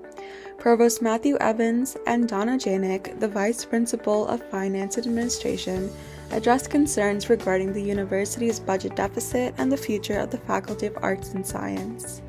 Provost 0.58 1.02
Matthew 1.02 1.36
Evans 1.38 1.96
and 2.06 2.28
Donna 2.28 2.52
Janiec, 2.52 3.18
the 3.18 3.26
Vice 3.26 3.64
Principal 3.64 4.28
of 4.28 4.48
Finance 4.48 4.96
and 4.96 5.08
Administration, 5.08 5.90
addressed 6.30 6.70
concerns 6.70 7.28
regarding 7.28 7.72
the 7.72 7.82
university's 7.82 8.60
budget 8.60 8.94
deficit 8.94 9.52
and 9.58 9.72
the 9.72 9.76
future 9.76 10.20
of 10.20 10.30
the 10.30 10.38
Faculty 10.38 10.86
of 10.86 10.96
Arts 11.02 11.30
and 11.30 11.44
Science. 11.44 12.22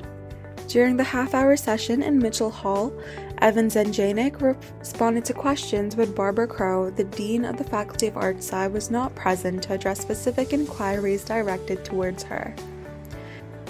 During 0.66 0.96
the 0.96 1.04
half 1.04 1.32
hour 1.32 1.56
session 1.56 2.02
in 2.02 2.18
Mitchell 2.18 2.50
Hall, 2.50 2.92
Evans 3.38 3.76
and 3.76 3.94
Janiec 3.94 4.42
responded 4.80 5.24
to 5.26 5.32
questions, 5.32 5.94
but 5.94 6.16
Barbara 6.16 6.48
Crow, 6.48 6.90
the 6.90 7.04
Dean 7.04 7.44
of 7.44 7.56
the 7.56 7.62
Faculty 7.62 8.08
of 8.08 8.16
Arts 8.16 8.48
Sci, 8.48 8.66
was 8.66 8.90
not 8.90 9.14
present 9.14 9.62
to 9.62 9.74
address 9.74 10.00
specific 10.00 10.52
inquiries 10.52 11.24
directed 11.24 11.84
towards 11.84 12.24
her. 12.24 12.52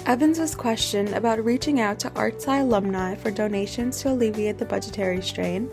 Evans 0.07 0.39
was 0.39 0.55
questioned 0.55 1.09
about 1.09 1.43
reaching 1.43 1.81
out 1.81 1.99
to 1.99 2.09
ArtSci 2.11 2.61
alumni 2.61 3.13
for 3.13 3.29
donations 3.29 3.99
to 3.99 4.09
alleviate 4.09 4.57
the 4.57 4.63
budgetary 4.63 5.21
strain, 5.21 5.69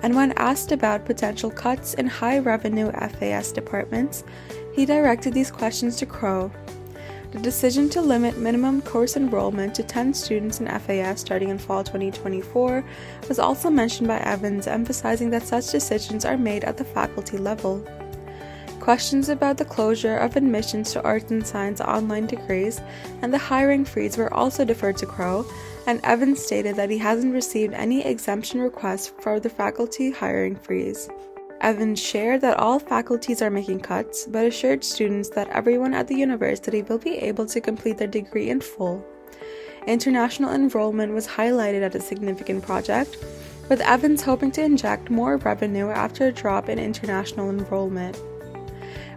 and 0.00 0.16
when 0.16 0.32
asked 0.38 0.72
about 0.72 1.04
potential 1.04 1.50
cuts 1.50 1.92
in 1.92 2.06
high 2.06 2.38
revenue 2.38 2.90
FAS 2.92 3.52
departments, 3.52 4.24
he 4.74 4.86
directed 4.86 5.34
these 5.34 5.50
questions 5.50 5.96
to 5.96 6.06
Crow. 6.06 6.50
The 7.32 7.40
decision 7.40 7.90
to 7.90 8.00
limit 8.00 8.38
minimum 8.38 8.80
course 8.80 9.18
enrollment 9.18 9.74
to 9.74 9.82
10 9.82 10.14
students 10.14 10.60
in 10.60 10.66
FAS 10.66 11.20
starting 11.20 11.50
in 11.50 11.58
fall 11.58 11.84
2024 11.84 12.82
was 13.28 13.38
also 13.38 13.68
mentioned 13.68 14.08
by 14.08 14.16
Evans, 14.20 14.66
emphasizing 14.66 15.28
that 15.28 15.46
such 15.46 15.70
decisions 15.70 16.24
are 16.24 16.38
made 16.38 16.64
at 16.64 16.78
the 16.78 16.86
faculty 16.86 17.36
level. 17.36 17.86
Questions 18.88 19.28
about 19.28 19.58
the 19.58 19.66
closure 19.66 20.16
of 20.16 20.34
admissions 20.34 20.92
to 20.92 21.02
arts 21.02 21.30
and 21.30 21.46
science 21.46 21.82
online 21.82 22.24
degrees 22.24 22.80
and 23.20 23.30
the 23.30 23.36
hiring 23.36 23.84
freeze 23.84 24.16
were 24.16 24.32
also 24.32 24.64
deferred 24.64 24.96
to 24.96 25.04
Crow, 25.04 25.44
and 25.86 26.00
Evans 26.04 26.42
stated 26.42 26.74
that 26.76 26.88
he 26.88 26.96
hasn't 26.96 27.34
received 27.34 27.74
any 27.74 28.02
exemption 28.02 28.62
requests 28.62 29.12
for 29.20 29.40
the 29.40 29.50
faculty 29.50 30.10
hiring 30.10 30.56
freeze. 30.56 31.10
Evans 31.60 32.00
shared 32.00 32.40
that 32.40 32.56
all 32.56 32.78
faculties 32.78 33.42
are 33.42 33.50
making 33.50 33.80
cuts, 33.80 34.26
but 34.26 34.46
assured 34.46 34.82
students 34.82 35.28
that 35.28 35.50
everyone 35.50 35.92
at 35.92 36.08
the 36.08 36.16
university 36.16 36.80
will 36.80 36.96
be 36.96 37.18
able 37.18 37.44
to 37.44 37.60
complete 37.60 37.98
their 37.98 38.08
degree 38.08 38.48
in 38.48 38.58
full. 38.58 39.04
International 39.86 40.54
enrollment 40.54 41.12
was 41.12 41.28
highlighted 41.28 41.82
as 41.82 41.94
a 41.94 42.00
significant 42.00 42.64
project, 42.64 43.18
with 43.68 43.82
Evans 43.82 44.22
hoping 44.22 44.50
to 44.52 44.64
inject 44.64 45.10
more 45.10 45.36
revenue 45.36 45.90
after 45.90 46.28
a 46.28 46.32
drop 46.32 46.70
in 46.70 46.78
international 46.78 47.50
enrollment. 47.50 48.18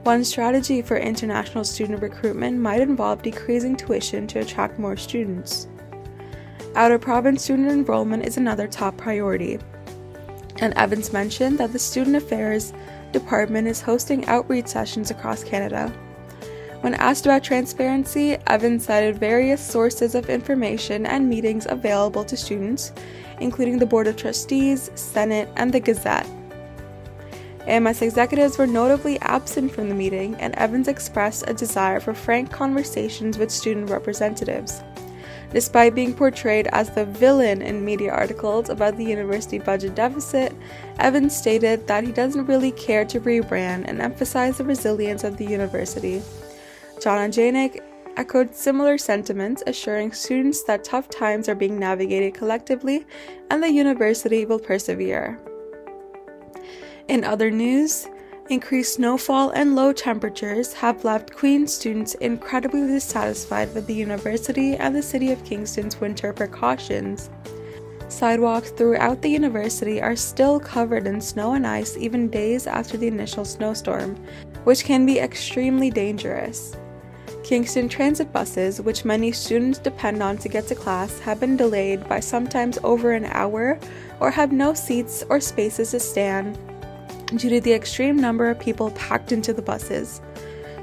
One 0.04 0.24
strategy 0.24 0.82
for 0.82 0.98
international 0.98 1.64
student 1.64 2.02
recruitment 2.02 2.58
might 2.58 2.82
involve 2.82 3.22
decreasing 3.22 3.76
tuition 3.76 4.26
to 4.28 4.40
attract 4.40 4.80
more 4.80 4.98
students. 4.98 5.68
Out 6.74 6.92
of 6.92 7.02
province 7.02 7.44
student 7.44 7.70
enrollment 7.70 8.26
is 8.26 8.38
another 8.38 8.68
top 8.68 8.98
priority. 8.98 9.60
And 10.58 10.74
Evans 10.74 11.14
mentioned 11.14 11.60
that 11.60 11.72
the 11.72 11.78
Student 11.78 12.16
Affairs 12.16 12.74
Department 13.12 13.68
is 13.68 13.80
hosting 13.80 14.26
outreach 14.26 14.68
sessions 14.68 15.12
across 15.12 15.44
Canada. 15.44 15.94
When 16.82 16.96
asked 16.96 17.28
about 17.28 17.44
transparency, 17.44 18.38
Evans 18.48 18.86
cited 18.86 19.20
various 19.20 19.62
sources 19.62 20.16
of 20.16 20.32
information 20.32 21.06
and 21.06 21.30
meetings 21.30 21.68
available 21.70 22.26
to 22.26 22.36
students, 22.36 22.92
including 23.40 23.78
the 23.78 23.86
Board 23.86 24.08
of 24.08 24.16
Trustees, 24.16 24.90
Senate, 24.96 25.48
and 25.58 25.72
the 25.72 25.80
Gazette. 25.80 26.28
AMS 27.68 28.02
executives 28.02 28.58
were 28.58 28.68
notably 28.68 29.20
absent 29.22 29.72
from 29.72 29.88
the 29.88 29.96
meeting, 29.96 30.36
and 30.36 30.56
Evans 30.56 30.88
expressed 30.88 31.44
a 31.48 31.54
desire 31.54 32.00
for 32.00 32.14
frank 32.14 32.52
conversations 32.52 33.38
with 33.38 33.52
student 33.52 33.90
representatives. 33.90 34.82
Despite 35.52 35.94
being 35.96 36.14
portrayed 36.14 36.68
as 36.72 36.90
the 36.90 37.06
villain 37.06 37.62
in 37.62 37.84
media 37.84 38.12
articles 38.12 38.70
about 38.70 38.96
the 38.96 39.04
university 39.04 39.60
budget 39.60 39.96
deficit, 39.96 40.54
Evans 41.00 41.36
stated 41.36 41.86
that 41.88 42.06
he 42.06 42.12
doesn't 42.12 42.46
really 42.46 42.72
care 42.72 43.04
to 43.06 43.20
rebrand 43.20 43.86
and 43.88 44.02
emphasize 44.02 44.58
the 44.58 44.64
resilience 44.64 45.24
of 45.24 45.38
the 45.38 45.46
university. 45.46 46.22
Donna 47.02 47.28
Janiec 47.28 47.82
echoed 48.16 48.56
similar 48.56 48.98
sentiments, 48.98 49.62
assuring 49.68 50.14
students 50.14 50.64
that 50.64 50.84
tough 50.84 51.10
times 51.10 51.50
are 51.50 51.56
being 51.56 51.78
navigated 51.78 52.34
collectively 52.34 53.06
and 53.50 53.62
the 53.62 53.72
university 53.72 54.46
will 54.46 54.60
persevere. 54.60 55.40
In 57.08 57.24
other 57.24 57.52
news, 57.52 58.08
increased 58.50 58.96
snowfall 58.96 59.50
and 59.52 59.76
low 59.76 59.94
temperatures 59.94 60.74
have 60.74 61.04
left 61.04 61.34
Queen's 61.34 61.74
students 61.74 62.16
incredibly 62.16 62.86
dissatisfied 62.86 63.74
with 63.74 63.88
the 63.88 63.94
university 63.94 64.76
and 64.76 64.96
the 64.96 65.02
City 65.02 65.32
of 65.32 65.44
Kingston's 65.44 66.00
winter 66.00 66.34
precautions. 66.34 67.30
Sidewalks 68.10 68.72
throughout 68.72 69.22
the 69.22 69.30
university 69.30 70.02
are 70.02 70.18
still 70.18 70.60
covered 70.60 71.08
in 71.08 71.22
snow 71.22 71.54
and 71.54 71.66
ice 71.66 71.96
even 71.96 72.30
days 72.30 72.68
after 72.68 72.98
the 72.98 73.08
initial 73.08 73.46
snowstorm, 73.46 74.16
which 74.66 74.84
can 74.84 75.06
be 75.06 75.20
extremely 75.20 75.90
dangerous. 75.90 76.76
Kingston 77.44 77.90
transit 77.90 78.32
buses, 78.32 78.82
which 78.82 79.06
many 79.06 79.32
students 79.32 79.80
depend 79.80 80.22
on 80.22 80.38
to 80.38 80.50
get 80.50 80.68
to 80.68 80.76
class, 80.76 81.20
have 81.20 81.40
been 81.40 81.58
delayed 81.58 82.08
by 82.08 82.20
sometimes 82.20 82.78
over 82.84 83.14
an 83.14 83.26
hour 83.26 83.80
or 84.20 84.30
have 84.30 84.52
no 84.52 84.74
seats 84.74 85.24
or 85.30 85.40
spaces 85.40 85.92
to 85.92 86.00
stand 86.00 86.58
due 87.36 87.50
to 87.50 87.62
the 87.62 87.74
extreme 87.74 88.18
number 88.18 88.50
of 88.50 88.60
people 88.60 88.92
packed 88.92 89.32
into 89.32 89.54
the 89.54 89.62
buses. 89.62 90.22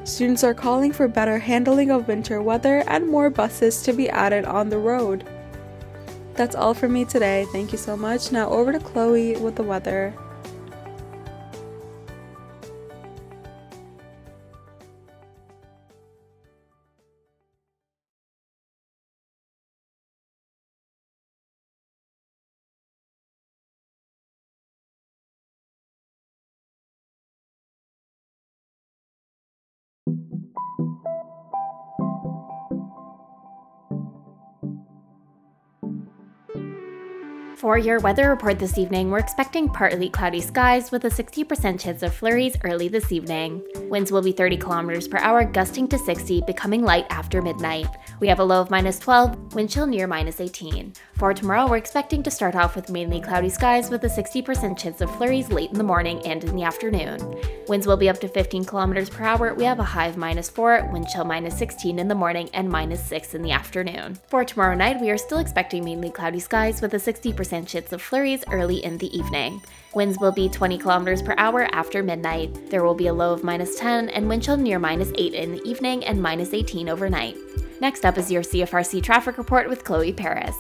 Students 0.04 0.42
are 0.42 0.54
calling 0.54 0.92
for 0.92 1.06
better 1.08 1.38
handling 1.38 1.90
of 1.90 2.08
winter 2.08 2.40
weather 2.40 2.82
and 2.86 3.08
more 3.08 3.30
buses 3.30 3.82
to 3.82 3.92
be 3.92 4.08
added 4.08 4.44
on 4.44 4.68
the 4.68 4.78
road. 4.78 5.24
That's 6.34 6.56
all 6.56 6.72
for 6.72 6.88
me 6.88 7.04
today. 7.04 7.46
Thank 7.52 7.72
you 7.72 7.78
so 7.78 7.96
much. 7.96 8.32
Now 8.32 8.48
over 8.48 8.72
to 8.72 8.78
Chloe 8.78 9.36
with 9.36 9.56
the 9.56 9.62
weather. 9.62 10.14
For 37.58 37.76
your 37.76 37.98
weather 37.98 38.30
report 38.30 38.60
this 38.60 38.78
evening, 38.78 39.10
we're 39.10 39.18
expecting 39.18 39.68
partly 39.68 40.08
cloudy 40.08 40.40
skies 40.40 40.92
with 40.92 41.04
a 41.06 41.08
60% 41.08 41.80
chance 41.80 42.04
of 42.04 42.14
flurries 42.14 42.56
early 42.62 42.86
this 42.86 43.10
evening. 43.10 43.64
Winds 43.88 44.12
will 44.12 44.22
be 44.22 44.30
30 44.30 44.58
kilometers 44.58 45.08
per 45.08 45.18
hour, 45.18 45.44
gusting 45.44 45.88
to 45.88 45.98
60, 45.98 46.42
becoming 46.46 46.84
light 46.84 47.06
after 47.10 47.42
midnight. 47.42 47.88
We 48.20 48.28
have 48.28 48.38
a 48.38 48.44
low 48.44 48.60
of 48.60 48.70
minus 48.70 49.00
12, 49.00 49.56
wind 49.56 49.70
chill 49.70 49.88
near 49.88 50.06
minus 50.06 50.40
18. 50.40 50.92
For 51.16 51.34
tomorrow, 51.34 51.68
we're 51.68 51.78
expecting 51.78 52.22
to 52.22 52.30
start 52.30 52.54
off 52.54 52.76
with 52.76 52.90
mainly 52.90 53.20
cloudy 53.20 53.48
skies 53.48 53.90
with 53.90 54.04
a 54.04 54.08
60% 54.08 54.78
chance 54.78 55.00
of 55.00 55.12
flurries 55.16 55.50
late 55.50 55.72
in 55.72 55.78
the 55.78 55.82
morning 55.82 56.24
and 56.24 56.44
in 56.44 56.54
the 56.54 56.62
afternoon. 56.62 57.18
Winds 57.66 57.88
will 57.88 57.96
be 57.96 58.08
up 58.08 58.20
to 58.20 58.28
15 58.28 58.66
kilometers 58.66 59.10
per 59.10 59.24
hour. 59.24 59.52
We 59.54 59.64
have 59.64 59.80
a 59.80 59.84
high 59.84 60.06
of 60.06 60.16
minus 60.16 60.48
4, 60.48 60.90
wind 60.92 61.08
chill 61.08 61.24
minus 61.24 61.58
16 61.58 61.98
in 61.98 62.06
the 62.06 62.14
morning, 62.14 62.50
and 62.54 62.70
minus 62.70 63.04
6 63.04 63.34
in 63.34 63.42
the 63.42 63.50
afternoon. 63.50 64.16
For 64.28 64.44
tomorrow 64.44 64.76
night, 64.76 65.00
we 65.00 65.10
are 65.10 65.18
still 65.18 65.38
expecting 65.38 65.84
mainly 65.84 66.10
cloudy 66.10 66.38
skies 66.38 66.80
with 66.80 66.94
a 66.94 66.98
60% 66.98 67.47
chance 67.48 67.92
of 67.92 68.02
flurries 68.02 68.44
early 68.50 68.84
in 68.84 68.98
the 68.98 69.16
evening. 69.16 69.62
Winds 69.94 70.18
will 70.18 70.32
be 70.32 70.48
20 70.48 70.78
kilometers 70.78 71.22
per 71.22 71.34
hour 71.38 71.68
after 71.72 72.02
midnight. 72.02 72.70
There 72.70 72.84
will 72.84 72.94
be 72.94 73.06
a 73.06 73.12
low 73.12 73.32
of 73.32 73.42
minus 73.42 73.78
10 73.78 74.10
and 74.10 74.28
wind 74.28 74.42
chill 74.42 74.56
near 74.56 74.78
minus 74.78 75.10
8 75.16 75.34
in 75.34 75.52
the 75.52 75.62
evening 75.62 76.04
and 76.04 76.22
minus 76.22 76.52
18 76.52 76.88
overnight. 76.88 77.36
Next 77.80 78.04
up 78.04 78.18
is 78.18 78.30
your 78.30 78.42
CFRC 78.42 79.02
traffic 79.02 79.38
report 79.38 79.68
with 79.68 79.84
Chloe 79.84 80.12
Paris. 80.12 80.56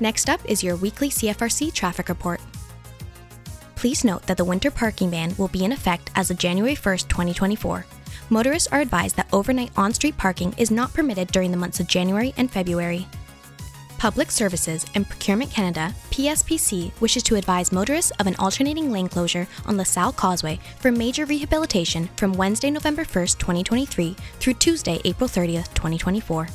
Next 0.00 0.30
up 0.30 0.40
is 0.44 0.62
your 0.62 0.76
weekly 0.76 1.10
CFRC 1.10 1.72
traffic 1.72 2.08
report. 2.08 2.40
Please 3.74 4.04
note 4.04 4.22
that 4.26 4.36
the 4.36 4.44
winter 4.44 4.70
parking 4.70 5.10
ban 5.10 5.34
will 5.38 5.48
be 5.48 5.64
in 5.64 5.72
effect 5.72 6.10
as 6.14 6.30
of 6.30 6.38
January 6.38 6.74
1st, 6.74 7.08
2024 7.08 7.84
motorists 8.30 8.68
are 8.72 8.80
advised 8.80 9.16
that 9.16 9.28
overnight 9.32 9.70
on 9.76 9.92
street 9.92 10.16
parking 10.16 10.54
is 10.58 10.70
not 10.70 10.92
permitted 10.92 11.28
during 11.28 11.50
the 11.50 11.56
months 11.56 11.80
of 11.80 11.86
January 11.86 12.34
and 12.36 12.50
February. 12.50 13.06
Public 13.98 14.30
Services 14.30 14.86
and 14.94 15.08
Procurement 15.08 15.50
Canada, 15.50 15.92
PSPC, 16.10 16.92
wishes 17.00 17.22
to 17.24 17.34
advise 17.34 17.72
motorists 17.72 18.12
of 18.20 18.28
an 18.28 18.36
alternating 18.36 18.92
lane 18.92 19.08
closure 19.08 19.48
on 19.66 19.76
LaSalle 19.76 20.12
Causeway 20.12 20.60
for 20.78 20.92
major 20.92 21.24
rehabilitation 21.24 22.08
from 22.16 22.32
Wednesday, 22.32 22.70
November 22.70 23.04
1st, 23.04 23.38
2023 23.38 24.16
through 24.38 24.54
Tuesday, 24.54 25.00
April 25.04 25.28
30th, 25.28 25.74
2024. 25.74 26.46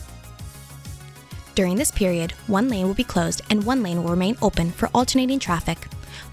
During 1.53 1.75
this 1.75 1.91
period, 1.91 2.31
one 2.47 2.69
lane 2.69 2.87
will 2.87 2.93
be 2.93 3.03
closed 3.03 3.41
and 3.49 3.63
one 3.63 3.83
lane 3.83 4.01
will 4.01 4.11
remain 4.11 4.37
open 4.41 4.71
for 4.71 4.89
alternating 4.93 5.37
traffic. 5.37 5.87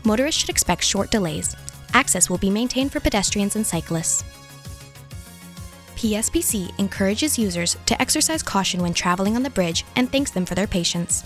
Motorists 0.04 0.40
should 0.40 0.50
expect 0.50 0.84
short 0.84 1.10
delays. 1.10 1.56
Access 1.92 2.30
will 2.30 2.38
be 2.38 2.50
maintained 2.50 2.92
for 2.92 3.00
pedestrians 3.00 3.56
and 3.56 3.66
cyclists. 3.66 4.24
PSPC 6.00 6.72
encourages 6.78 7.38
users 7.38 7.76
to 7.84 8.00
exercise 8.00 8.42
caution 8.42 8.80
when 8.80 8.94
traveling 8.94 9.36
on 9.36 9.42
the 9.42 9.50
bridge 9.50 9.84
and 9.96 10.10
thanks 10.10 10.30
them 10.30 10.46
for 10.46 10.54
their 10.54 10.66
patience. 10.66 11.24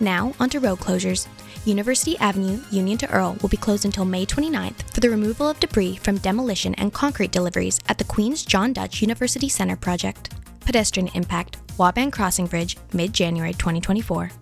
Now, 0.00 0.34
onto 0.40 0.58
road 0.58 0.80
closures. 0.80 1.28
University 1.64 2.18
Avenue, 2.18 2.60
Union 2.72 2.98
to 2.98 3.10
Earl, 3.12 3.36
will 3.40 3.48
be 3.48 3.56
closed 3.56 3.84
until 3.84 4.04
May 4.04 4.26
29th 4.26 4.92
for 4.92 4.98
the 4.98 5.08
removal 5.08 5.48
of 5.48 5.60
debris 5.60 5.94
from 6.02 6.18
demolition 6.18 6.74
and 6.74 6.92
concrete 6.92 7.30
deliveries 7.30 7.78
at 7.88 7.98
the 7.98 8.04
Queen's 8.04 8.44
John 8.44 8.72
Dutch 8.72 9.00
University 9.00 9.48
Center 9.48 9.76
project. 9.76 10.34
Pedestrian 10.62 11.08
impact, 11.14 11.58
Waaban 11.78 12.10
Crossing 12.10 12.48
Bridge, 12.48 12.76
mid 12.94 13.12
January 13.12 13.52
2024. 13.52 14.32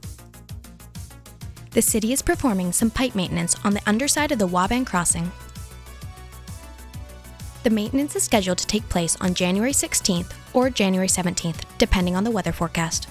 The 1.72 1.82
city 1.82 2.14
is 2.14 2.22
performing 2.22 2.72
some 2.72 2.90
pipe 2.90 3.14
maintenance 3.14 3.54
on 3.66 3.74
the 3.74 3.82
underside 3.86 4.32
of 4.32 4.38
the 4.38 4.48
Waaban 4.48 4.86
Crossing 4.86 5.30
the 7.64 7.70
maintenance 7.70 8.14
is 8.14 8.22
scheduled 8.22 8.58
to 8.58 8.66
take 8.66 8.86
place 8.90 9.16
on 9.22 9.32
January 9.32 9.72
16th 9.72 10.32
or 10.52 10.68
January 10.68 11.08
17th, 11.08 11.62
depending 11.78 12.14
on 12.14 12.22
the 12.22 12.30
weather 12.30 12.52
forecast. 12.52 13.08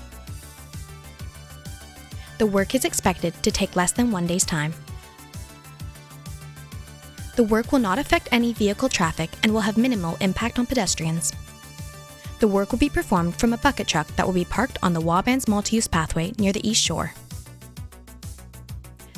The 2.37 2.45
work 2.45 2.75
is 2.75 2.85
expected 2.85 3.33
to 3.41 3.51
take 3.51 3.75
less 3.75 3.91
than 3.91 4.11
one 4.11 4.27
day's 4.27 4.45
time. 4.45 4.73
The 7.35 7.43
work 7.43 7.71
will 7.71 7.79
not 7.79 7.97
affect 7.97 8.29
any 8.31 8.53
vehicle 8.53 8.89
traffic 8.89 9.31
and 9.41 9.51
will 9.51 9.61
have 9.61 9.75
minimal 9.75 10.17
impact 10.21 10.59
on 10.59 10.67
pedestrians. 10.67 11.33
The 12.39 12.47
work 12.47 12.71
will 12.71 12.79
be 12.79 12.89
performed 12.89 13.35
from 13.35 13.53
a 13.53 13.57
bucket 13.57 13.87
truck 13.87 14.07
that 14.15 14.25
will 14.25 14.33
be 14.33 14.45
parked 14.45 14.77
on 14.83 14.93
the 14.93 15.01
Waaban's 15.01 15.47
multi-use 15.47 15.87
pathway 15.87 16.33
near 16.37 16.53
the 16.53 16.67
east 16.67 16.83
shore. 16.83 17.13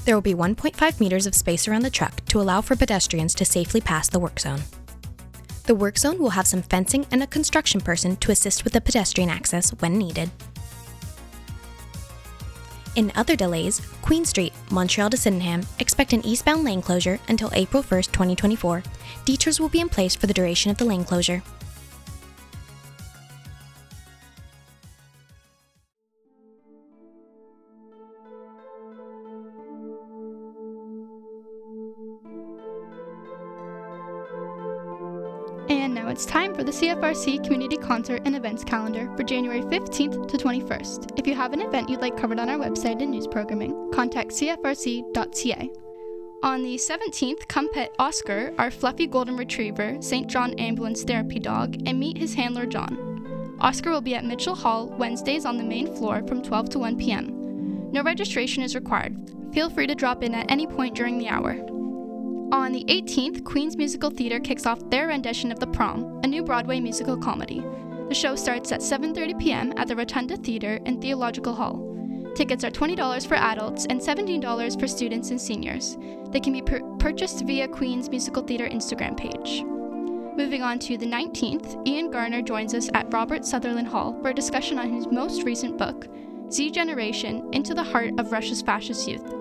There 0.06 0.16
will 0.16 0.22
be 0.22 0.36
1.5 0.36 1.00
meters 1.02 1.26
of 1.26 1.36
space 1.36 1.68
around 1.68 1.82
the 1.82 1.90
truck 1.90 2.24
to 2.28 2.40
allow 2.40 2.62
for 2.62 2.78
pedestrians 2.78 3.36
to 3.36 3.44
safely 3.44 3.82
pass 3.82 4.08
the 4.08 4.20
work 4.20 4.40
zone. 4.40 4.62
The 5.66 5.76
work 5.76 5.98
zone 5.98 6.20
will 6.20 6.30
have 6.30 6.46
some 6.46 6.62
fencing 6.62 7.08
and 7.12 7.24
a 7.24 7.28
construction 7.28 7.82
person 7.82 8.18
to 8.18 8.32
assist 8.32 8.64
with 8.64 8.74
the 8.74 8.82
pedestrian 8.82 9.30
access 9.30 9.72
when 9.80 9.98
needed. 9.98 10.30
In 12.96 13.12
other 13.16 13.36
delays, 13.36 13.82
Queen 14.02 14.24
Street, 14.24 14.54
Montreal 14.72 15.10
to 15.10 15.18
Sydenham, 15.18 15.66
expect 15.80 16.14
an 16.14 16.26
eastbound 16.26 16.64
lane 16.64 16.82
closure 16.82 17.20
until 17.28 17.50
April 17.54 17.84
1, 17.84 18.04
2024. 18.04 18.84
Detours 19.26 19.60
will 19.60 19.70
be 19.70 19.82
in 19.82 19.90
place 19.90 20.16
for 20.16 20.28
the 20.28 20.34
duration 20.34 20.72
of 20.72 20.78
the 20.78 20.86
lane 20.86 21.04
closure. 21.04 21.44
CFRC 36.76 37.42
Community 37.42 37.78
Concert 37.78 38.22
and 38.26 38.36
Events 38.36 38.62
Calendar 38.62 39.10
for 39.16 39.24
January 39.24 39.62
15th 39.62 40.28
to 40.28 40.38
21st. 40.38 41.18
If 41.18 41.26
you 41.26 41.34
have 41.34 41.54
an 41.54 41.62
event 41.62 41.88
you'd 41.88 42.02
like 42.02 42.18
covered 42.18 42.38
on 42.38 42.50
our 42.50 42.58
website 42.58 43.02
and 43.02 43.12
news 43.12 43.28
programming, 43.28 43.94
contact 43.94 44.32
cfrc.ca. 44.32 45.72
On 46.44 46.64
the 46.64 46.76
17th, 46.76 47.48
come 47.48 47.72
pet 47.72 47.96
Oscar, 47.98 48.54
our 48.58 48.70
fluffy 48.70 49.08
golden 49.08 49.38
retriever, 49.38 49.96
St. 50.02 50.28
John 50.28 50.54
Ambulance 50.56 51.06
Therapy 51.06 51.40
dog, 51.40 51.78
and 51.86 51.98
meet 51.98 52.18
his 52.18 52.34
handler 52.34 52.66
John. 52.66 53.56
Oscar 53.62 53.92
will 53.92 54.02
be 54.02 54.16
at 54.16 54.26
Mitchell 54.26 54.54
Hall 54.54 54.88
Wednesdays 54.88 55.46
on 55.46 55.56
the 55.56 55.64
main 55.64 55.96
floor 55.96 56.28
from 56.28 56.44
12 56.44 56.72
to 56.72 56.80
1 56.80 56.98
p.m. 56.98 57.90
No 57.94 58.04
registration 58.04 58.64
is 58.64 58.76
required. 58.76 59.16
Feel 59.54 59.70
free 59.70 59.88
to 59.88 59.96
drop 59.96 60.24
in 60.24 60.36
at 60.36 60.52
any 60.52 60.68
point 60.68 60.94
during 60.94 61.20
the 61.20 61.30
hour. 61.30 61.54
On 62.52 62.72
the 62.72 62.86
18th, 62.86 63.44
Queen's 63.44 63.76
Musical 63.76 64.12
Theater 64.12 64.40
kicks 64.40 64.68
off 64.68 64.90
their 64.90 65.08
rendition 65.08 65.52
of 65.52 65.60
The 65.60 65.68
Prom, 65.68 66.20
a 66.24 66.28
new 66.28 66.44
Broadway 66.44 66.80
musical 66.80 67.18
comedy. 67.18 67.64
The 68.08 68.14
show 68.14 68.36
starts 68.36 68.72
at 68.72 68.82
7:30 68.82 69.40
p.m. 69.40 69.74
at 69.78 69.88
the 69.88 69.96
Rotunda 69.96 70.38
Theater 70.38 70.80
in 70.86 71.02
Theological 71.02 71.56
Hall. 71.56 71.82
Tickets 72.36 72.64
are 72.64 72.70
$20 72.70 73.28
for 73.28 73.36
adults 73.36 73.88
and 73.90 74.00
$17 74.00 74.80
for 74.80 74.88
students 74.88 75.32
and 75.32 75.42
seniors. 75.42 75.98
They 76.32 76.40
can 76.40 76.54
be 76.54 76.62
pur- 76.62 76.84
purchased 77.00 77.44
via 77.46 77.68
Queen's 77.68 78.10
Musical 78.10 78.44
Theater 78.44 78.68
Instagram 78.68 79.18
page. 79.18 79.64
Moving 80.38 80.62
on 80.62 80.78
to 80.80 80.98
the 80.98 81.06
19th, 81.06 81.88
Ian 81.88 82.12
Garner 82.12 82.42
joins 82.44 82.76
us 82.76 82.90
at 82.94 83.12
Robert 83.12 83.44
Sutherland 83.44 83.88
Hall 83.88 84.20
for 84.22 84.30
a 84.30 84.34
discussion 84.34 84.78
on 84.78 84.94
his 84.94 85.08
most 85.08 85.44
recent 85.44 85.78
book, 85.78 86.08
Z 86.52 86.72
Generation 86.72 87.50
Into 87.54 87.74
the 87.74 87.84
Heart 87.84 88.20
of 88.20 88.32
Russia's 88.32 88.62
Fascist 88.62 89.08
Youth. 89.08 89.34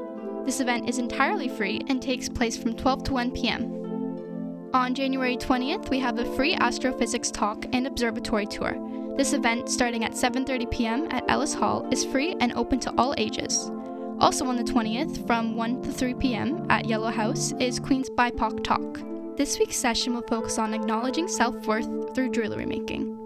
This 0.44 0.60
event 0.60 0.88
is 0.88 0.98
entirely 0.98 1.48
free 1.48 1.82
and 1.88 2.02
takes 2.02 2.28
place 2.28 2.56
from 2.56 2.74
12 2.74 3.04
to 3.04 3.12
1 3.14 3.30
p.m. 3.30 4.70
On 4.74 4.94
January 4.94 5.36
20th, 5.38 5.88
we 5.88 5.98
have 6.00 6.18
a 6.18 6.36
free 6.36 6.54
astrophysics 6.54 7.30
talk 7.30 7.64
and 7.72 7.86
observatory 7.86 8.44
tour. 8.44 8.76
This 9.16 9.32
event, 9.32 9.70
starting 9.70 10.04
at 10.04 10.12
7:30 10.12 10.70
p.m. 10.70 11.08
at 11.10 11.24
Ellis 11.28 11.54
Hall, 11.54 11.88
is 11.90 12.04
free 12.04 12.36
and 12.40 12.52
open 12.54 12.78
to 12.80 12.92
all 12.98 13.14
ages. 13.16 13.70
Also 14.18 14.44
on 14.44 14.56
the 14.56 14.64
20th, 14.64 15.26
from 15.26 15.56
1 15.56 15.82
to 15.82 15.92
3 15.92 16.14
p.m. 16.14 16.66
at 16.68 16.84
Yellow 16.84 17.10
House, 17.10 17.52
is 17.58 17.80
Queen's 17.80 18.10
BIPOC 18.10 18.62
Talk. 18.62 19.00
This 19.36 19.58
week's 19.58 19.76
session 19.76 20.14
will 20.14 20.22
focus 20.22 20.58
on 20.58 20.74
acknowledging 20.74 21.26
self 21.26 21.66
worth 21.66 22.14
through 22.14 22.32
jewelry 22.32 22.66
making. 22.66 23.23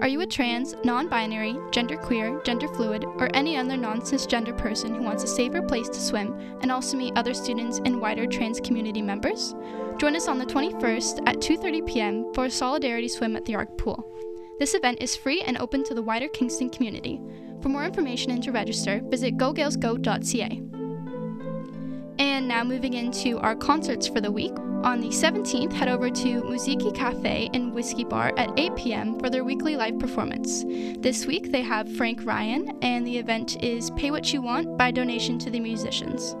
Are 0.00 0.08
you 0.08 0.22
a 0.22 0.26
trans, 0.26 0.74
non 0.82 1.08
binary, 1.08 1.52
genderqueer, 1.72 2.42
gender 2.42 2.68
fluid, 2.68 3.04
or 3.04 3.28
any 3.34 3.58
other 3.58 3.76
non 3.76 4.00
cisgender 4.00 4.56
person 4.56 4.94
who 4.94 5.02
wants 5.02 5.24
a 5.24 5.26
safer 5.26 5.60
place 5.60 5.90
to 5.90 6.00
swim 6.00 6.34
and 6.62 6.72
also 6.72 6.96
meet 6.96 7.16
other 7.16 7.34
students 7.34 7.82
and 7.84 8.00
wider 8.00 8.26
trans 8.26 8.60
community 8.60 9.02
members? 9.02 9.54
Join 9.98 10.16
us 10.16 10.26
on 10.26 10.38
the 10.38 10.46
21st 10.46 11.28
at 11.28 11.36
2:30 11.36 11.86
p.m. 11.86 12.32
for 12.32 12.46
a 12.46 12.50
solidarity 12.50 13.08
swim 13.08 13.36
at 13.36 13.44
the 13.44 13.54
Arc 13.54 13.76
Pool. 13.76 14.02
This 14.58 14.74
event 14.74 15.02
is 15.02 15.16
free 15.16 15.42
and 15.42 15.58
open 15.58 15.84
to 15.84 15.94
the 15.94 16.02
wider 16.02 16.28
Kingston 16.28 16.70
community. 16.70 17.20
For 17.60 17.68
more 17.68 17.84
information 17.84 18.30
and 18.30 18.42
to 18.44 18.52
register, 18.52 19.02
visit 19.04 19.36
gogaelsgo.ca. 19.36 20.79
And 22.20 22.46
now 22.46 22.62
moving 22.62 22.92
into 22.92 23.38
our 23.38 23.56
concerts 23.56 24.06
for 24.06 24.20
the 24.20 24.30
week. 24.30 24.52
On 24.84 25.00
the 25.00 25.08
17th, 25.08 25.72
head 25.72 25.88
over 25.88 26.10
to 26.10 26.42
Musiikki 26.42 26.94
Cafe 26.94 27.48
and 27.54 27.72
Whiskey 27.72 28.04
Bar 28.04 28.34
at 28.36 28.50
8 28.58 28.76
p.m. 28.76 29.18
for 29.18 29.30
their 29.30 29.42
weekly 29.42 29.74
live 29.74 29.98
performance. 29.98 30.62
This 30.98 31.24
week 31.24 31.50
they 31.50 31.62
have 31.62 31.90
Frank 31.96 32.26
Ryan, 32.26 32.76
and 32.82 33.06
the 33.06 33.16
event 33.16 33.62
is 33.62 33.90
Pay 33.92 34.10
What 34.10 34.34
You 34.34 34.42
Want 34.42 34.76
by 34.76 34.90
donation 34.90 35.38
to 35.38 35.50
the 35.50 35.60
musicians. 35.60 36.36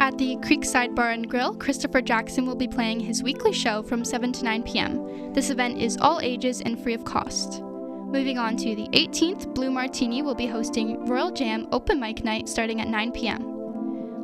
At 0.00 0.18
the 0.18 0.34
Creekside 0.38 0.96
Bar 0.96 1.10
and 1.10 1.30
Grill, 1.30 1.54
Christopher 1.54 2.02
Jackson 2.02 2.44
will 2.44 2.56
be 2.56 2.66
playing 2.66 2.98
his 2.98 3.22
weekly 3.22 3.52
show 3.52 3.84
from 3.84 4.04
7 4.04 4.32
to 4.32 4.44
9 4.44 4.64
p.m. 4.64 5.32
This 5.32 5.50
event 5.50 5.78
is 5.78 5.96
all 6.00 6.18
ages 6.22 6.60
and 6.60 6.76
free 6.76 6.94
of 6.94 7.04
cost. 7.04 7.62
Moving 7.62 8.36
on 8.36 8.56
to 8.56 8.74
the 8.74 8.88
18th, 8.88 9.54
Blue 9.54 9.70
Martini 9.70 10.22
will 10.22 10.34
be 10.34 10.48
hosting 10.48 11.06
Royal 11.06 11.30
Jam 11.30 11.68
Open 11.70 12.00
Mic 12.00 12.24
Night 12.24 12.48
starting 12.48 12.80
at 12.80 12.88
9 12.88 13.12
p.m. 13.12 13.53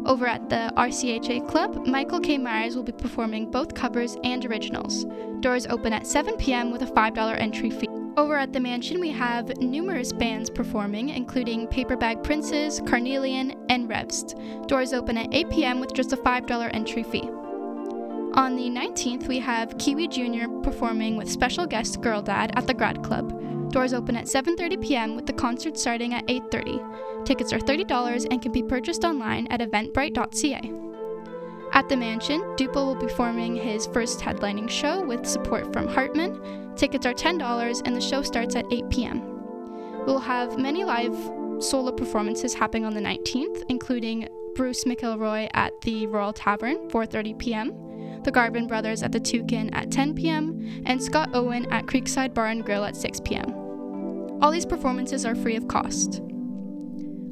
Over 0.06 0.26
at 0.26 0.48
the 0.48 0.72
RCHA 0.76 1.48
Club, 1.48 1.86
Michael 1.86 2.20
K. 2.20 2.38
Myers 2.38 2.74
will 2.74 2.82
be 2.82 2.92
performing 2.92 3.50
both 3.50 3.74
covers 3.74 4.16
and 4.24 4.44
originals. 4.46 5.04
Doors 5.40 5.66
open 5.66 5.92
at 5.92 6.06
7 6.06 6.36
p.m. 6.36 6.70
with 6.70 6.82
a 6.82 6.86
$5 6.86 7.38
entry 7.38 7.70
fee. 7.70 7.88
Over 8.16 8.36
at 8.36 8.52
the 8.52 8.60
mansion, 8.60 9.00
we 9.00 9.10
have 9.10 9.56
numerous 9.58 10.12
bands 10.12 10.50
performing, 10.50 11.10
including 11.10 11.68
Paperbag 11.68 12.24
Princes, 12.24 12.80
Carnelian, 12.86 13.54
and 13.68 13.88
Revst. 13.88 14.66
Doors 14.66 14.92
open 14.92 15.16
at 15.16 15.32
8 15.32 15.50
p.m. 15.50 15.80
with 15.80 15.92
just 15.92 16.12
a 16.12 16.16
$5 16.16 16.70
entry 16.74 17.02
fee. 17.02 17.28
On 18.34 18.56
the 18.56 18.70
19th, 18.70 19.28
we 19.28 19.38
have 19.38 19.76
Kiwi 19.78 20.08
Jr. 20.08 20.48
performing 20.62 21.16
with 21.16 21.30
special 21.30 21.66
guest 21.66 22.00
Girl 22.00 22.22
Dad 22.22 22.52
at 22.56 22.66
the 22.66 22.74
Grad 22.74 23.02
Club. 23.02 23.39
Doors 23.70 23.94
open 23.94 24.16
at 24.16 24.26
7:30 24.26 24.80
p.m. 24.82 25.16
with 25.16 25.26
the 25.26 25.32
concert 25.32 25.78
starting 25.78 26.14
at 26.14 26.26
8:30. 26.26 27.24
Tickets 27.24 27.52
are 27.52 27.58
$30 27.58 28.26
and 28.30 28.42
can 28.42 28.52
be 28.52 28.62
purchased 28.62 29.04
online 29.04 29.46
at 29.48 29.60
eventbrite.ca. 29.60 30.72
At 31.72 31.88
the 31.88 31.96
mansion, 31.96 32.40
Dupo 32.56 32.86
will 32.86 32.94
be 32.96 33.06
performing 33.06 33.54
his 33.54 33.86
first 33.86 34.20
headlining 34.20 34.68
show 34.68 35.04
with 35.04 35.24
support 35.26 35.72
from 35.72 35.86
Hartman. 35.86 36.74
Tickets 36.74 37.06
are 37.06 37.14
$10 37.14 37.82
and 37.84 37.94
the 37.94 38.00
show 38.00 38.22
starts 38.22 38.56
at 38.56 38.66
8 38.72 38.90
p.m. 38.90 39.20
We'll 40.06 40.18
have 40.18 40.58
many 40.58 40.84
live 40.84 41.14
solo 41.60 41.92
performances 41.92 42.54
happening 42.54 42.84
on 42.84 42.94
the 42.94 43.00
19th, 43.00 43.64
including 43.68 44.28
Bruce 44.54 44.84
McIlroy 44.84 45.48
at 45.54 45.80
the 45.82 46.06
Royal 46.06 46.32
Tavern, 46.32 46.88
4:30 46.88 47.38
p.m., 47.38 48.22
the 48.24 48.32
Garvin 48.32 48.66
Brothers 48.66 49.02
at 49.02 49.12
the 49.12 49.20
Toucan 49.20 49.72
at 49.72 49.90
10 49.90 50.14
p.m., 50.14 50.82
and 50.86 51.02
Scott 51.02 51.30
Owen 51.34 51.66
at 51.70 51.86
Creekside 51.86 52.34
Bar 52.34 52.46
and 52.46 52.64
Grill 52.64 52.84
at 52.84 52.96
6 52.96 53.20
p.m. 53.20 53.59
All 54.42 54.50
these 54.50 54.64
performances 54.64 55.26
are 55.26 55.34
free 55.34 55.56
of 55.56 55.68
cost. 55.68 56.22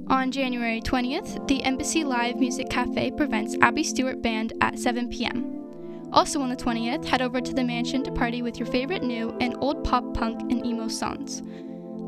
On 0.09 0.31
January 0.31 0.83
20th, 0.83 1.49
the 1.49 1.63
Embassy 1.63 2.05
Live 2.05 2.37
Music 2.37 2.69
Cafe 2.69 3.11
presents 3.13 3.57
Abby 3.63 3.83
Stewart 3.83 4.21
Band 4.21 4.53
at 4.61 4.79
7 4.79 5.09
p.m. 5.09 6.09
Also 6.13 6.41
on 6.41 6.51
the 6.51 6.57
20th, 6.57 7.07
head 7.07 7.23
over 7.23 7.41
to 7.41 7.55
the 7.55 7.65
mansion 7.65 8.03
to 8.03 8.13
party 8.13 8.43
with 8.43 8.59
your 8.59 8.67
favorite 8.67 9.03
new 9.03 9.35
and 9.41 9.55
old 9.59 9.85
pop 9.85 10.13
punk 10.13 10.41
and 10.51 10.65
emo 10.67 10.87
songs. 10.87 11.43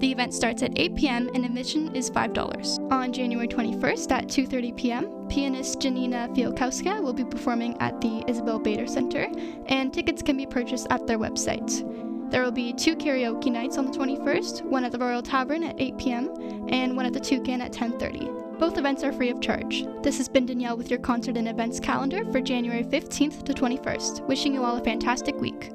The 0.01 0.13
event 0.13 0.35
starts 0.35 0.63
at 0.63 0.79
8 0.79 0.97
p.m. 0.97 1.31
and 1.35 1.45
admission 1.47 1.95
is 1.95 2.11
$5. 2.11 2.93
On 2.93 3.13
January 3.13 3.49
21st 3.49 4.11
at 4.13 4.29
2:30 4.29 4.77
p.m., 4.77 5.29
pianist 5.29 5.81
Janina 5.81 6.29
Fialkowska 6.35 7.03
will 7.03 7.13
be 7.15 7.25
performing 7.25 7.77
at 7.81 8.01
the 8.01 8.25
Isabel 8.27 8.59
Bader 8.59 8.87
Center, 8.87 9.31
and 9.67 9.93
tickets 9.93 10.23
can 10.23 10.37
be 10.37 10.47
purchased 10.47 10.87
at 10.91 11.07
their 11.07 11.19
website. 11.19 12.10
There 12.31 12.45
will 12.45 12.53
be 12.53 12.73
two 12.73 12.95
karaoke 12.95 13.51
nights 13.51 13.77
on 13.77 13.87
the 13.87 13.99
21st, 13.99 14.63
one 14.63 14.85
at 14.85 14.93
the 14.93 14.99
Royal 14.99 15.23
Tavern 15.23 15.65
at 15.65 15.81
8 15.81 15.99
p.m. 15.99 16.69
and 16.69 16.97
one 16.97 17.05
at 17.05 17.13
the 17.13 17.19
Toucan 17.19 17.61
at 17.61 17.73
10:30. 17.73 18.59
Both 18.59 18.79
events 18.79 19.03
are 19.03 19.13
free 19.13 19.31
of 19.31 19.41
charge. 19.41 19.85
This 20.03 20.19
has 20.19 20.29
been 20.29 20.47
Danielle 20.47 20.77
with 20.77 20.91
your 20.91 21.01
concert 21.01 21.37
and 21.37 21.49
events 21.49 21.81
calendar 21.81 22.25
for 22.31 22.41
January 22.41 22.85
15th 22.85 23.43
to 23.45 23.53
21st. 23.53 24.29
Wishing 24.29 24.55
you 24.55 24.63
all 24.63 24.77
a 24.77 24.85
fantastic 24.85 25.35
week. 25.41 25.73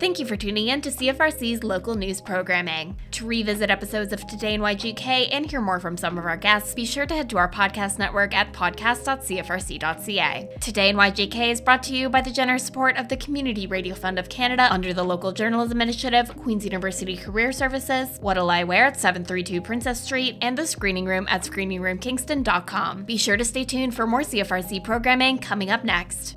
Thank 0.00 0.18
you 0.18 0.26
for 0.26 0.36
tuning 0.36 0.66
in 0.68 0.80
to 0.80 0.90
CFRC's 0.90 1.62
local 1.62 1.94
news 1.94 2.20
programming. 2.20 2.96
To 3.12 3.24
revisit 3.26 3.70
episodes 3.70 4.12
of 4.12 4.26
Today 4.26 4.54
in 4.54 4.60
YGK 4.60 5.28
and 5.30 5.48
hear 5.48 5.60
more 5.60 5.78
from 5.78 5.96
some 5.96 6.18
of 6.18 6.26
our 6.26 6.36
guests, 6.36 6.74
be 6.74 6.84
sure 6.84 7.06
to 7.06 7.14
head 7.14 7.30
to 7.30 7.38
our 7.38 7.48
podcast 7.48 7.96
network 7.96 8.34
at 8.34 8.52
podcast.cfrc.ca. 8.52 10.48
Today 10.60 10.88
in 10.88 10.96
YGK 10.96 11.52
is 11.52 11.60
brought 11.60 11.84
to 11.84 11.94
you 11.94 12.08
by 12.08 12.20
the 12.20 12.32
generous 12.32 12.64
support 12.64 12.96
of 12.96 13.08
the 13.08 13.16
Community 13.16 13.68
Radio 13.68 13.94
Fund 13.94 14.18
of 14.18 14.28
Canada 14.28 14.66
under 14.72 14.92
the 14.92 15.04
Local 15.04 15.30
Journalism 15.30 15.80
Initiative, 15.80 16.36
Queen's 16.36 16.64
University 16.64 17.16
Career 17.16 17.52
Services, 17.52 18.18
What'll 18.20 18.50
I 18.50 18.64
Wear 18.64 18.86
at 18.86 18.98
732 18.98 19.62
Princess 19.62 20.00
Street, 20.00 20.38
and 20.42 20.58
the 20.58 20.66
Screening 20.66 21.04
Room 21.06 21.28
at 21.30 21.44
screeningroomkingston.com. 21.44 23.04
Be 23.04 23.16
sure 23.16 23.36
to 23.36 23.44
stay 23.44 23.64
tuned 23.64 23.94
for 23.94 24.08
more 24.08 24.22
CFRC 24.22 24.82
programming 24.82 25.38
coming 25.38 25.70
up 25.70 25.84
next. 25.84 26.36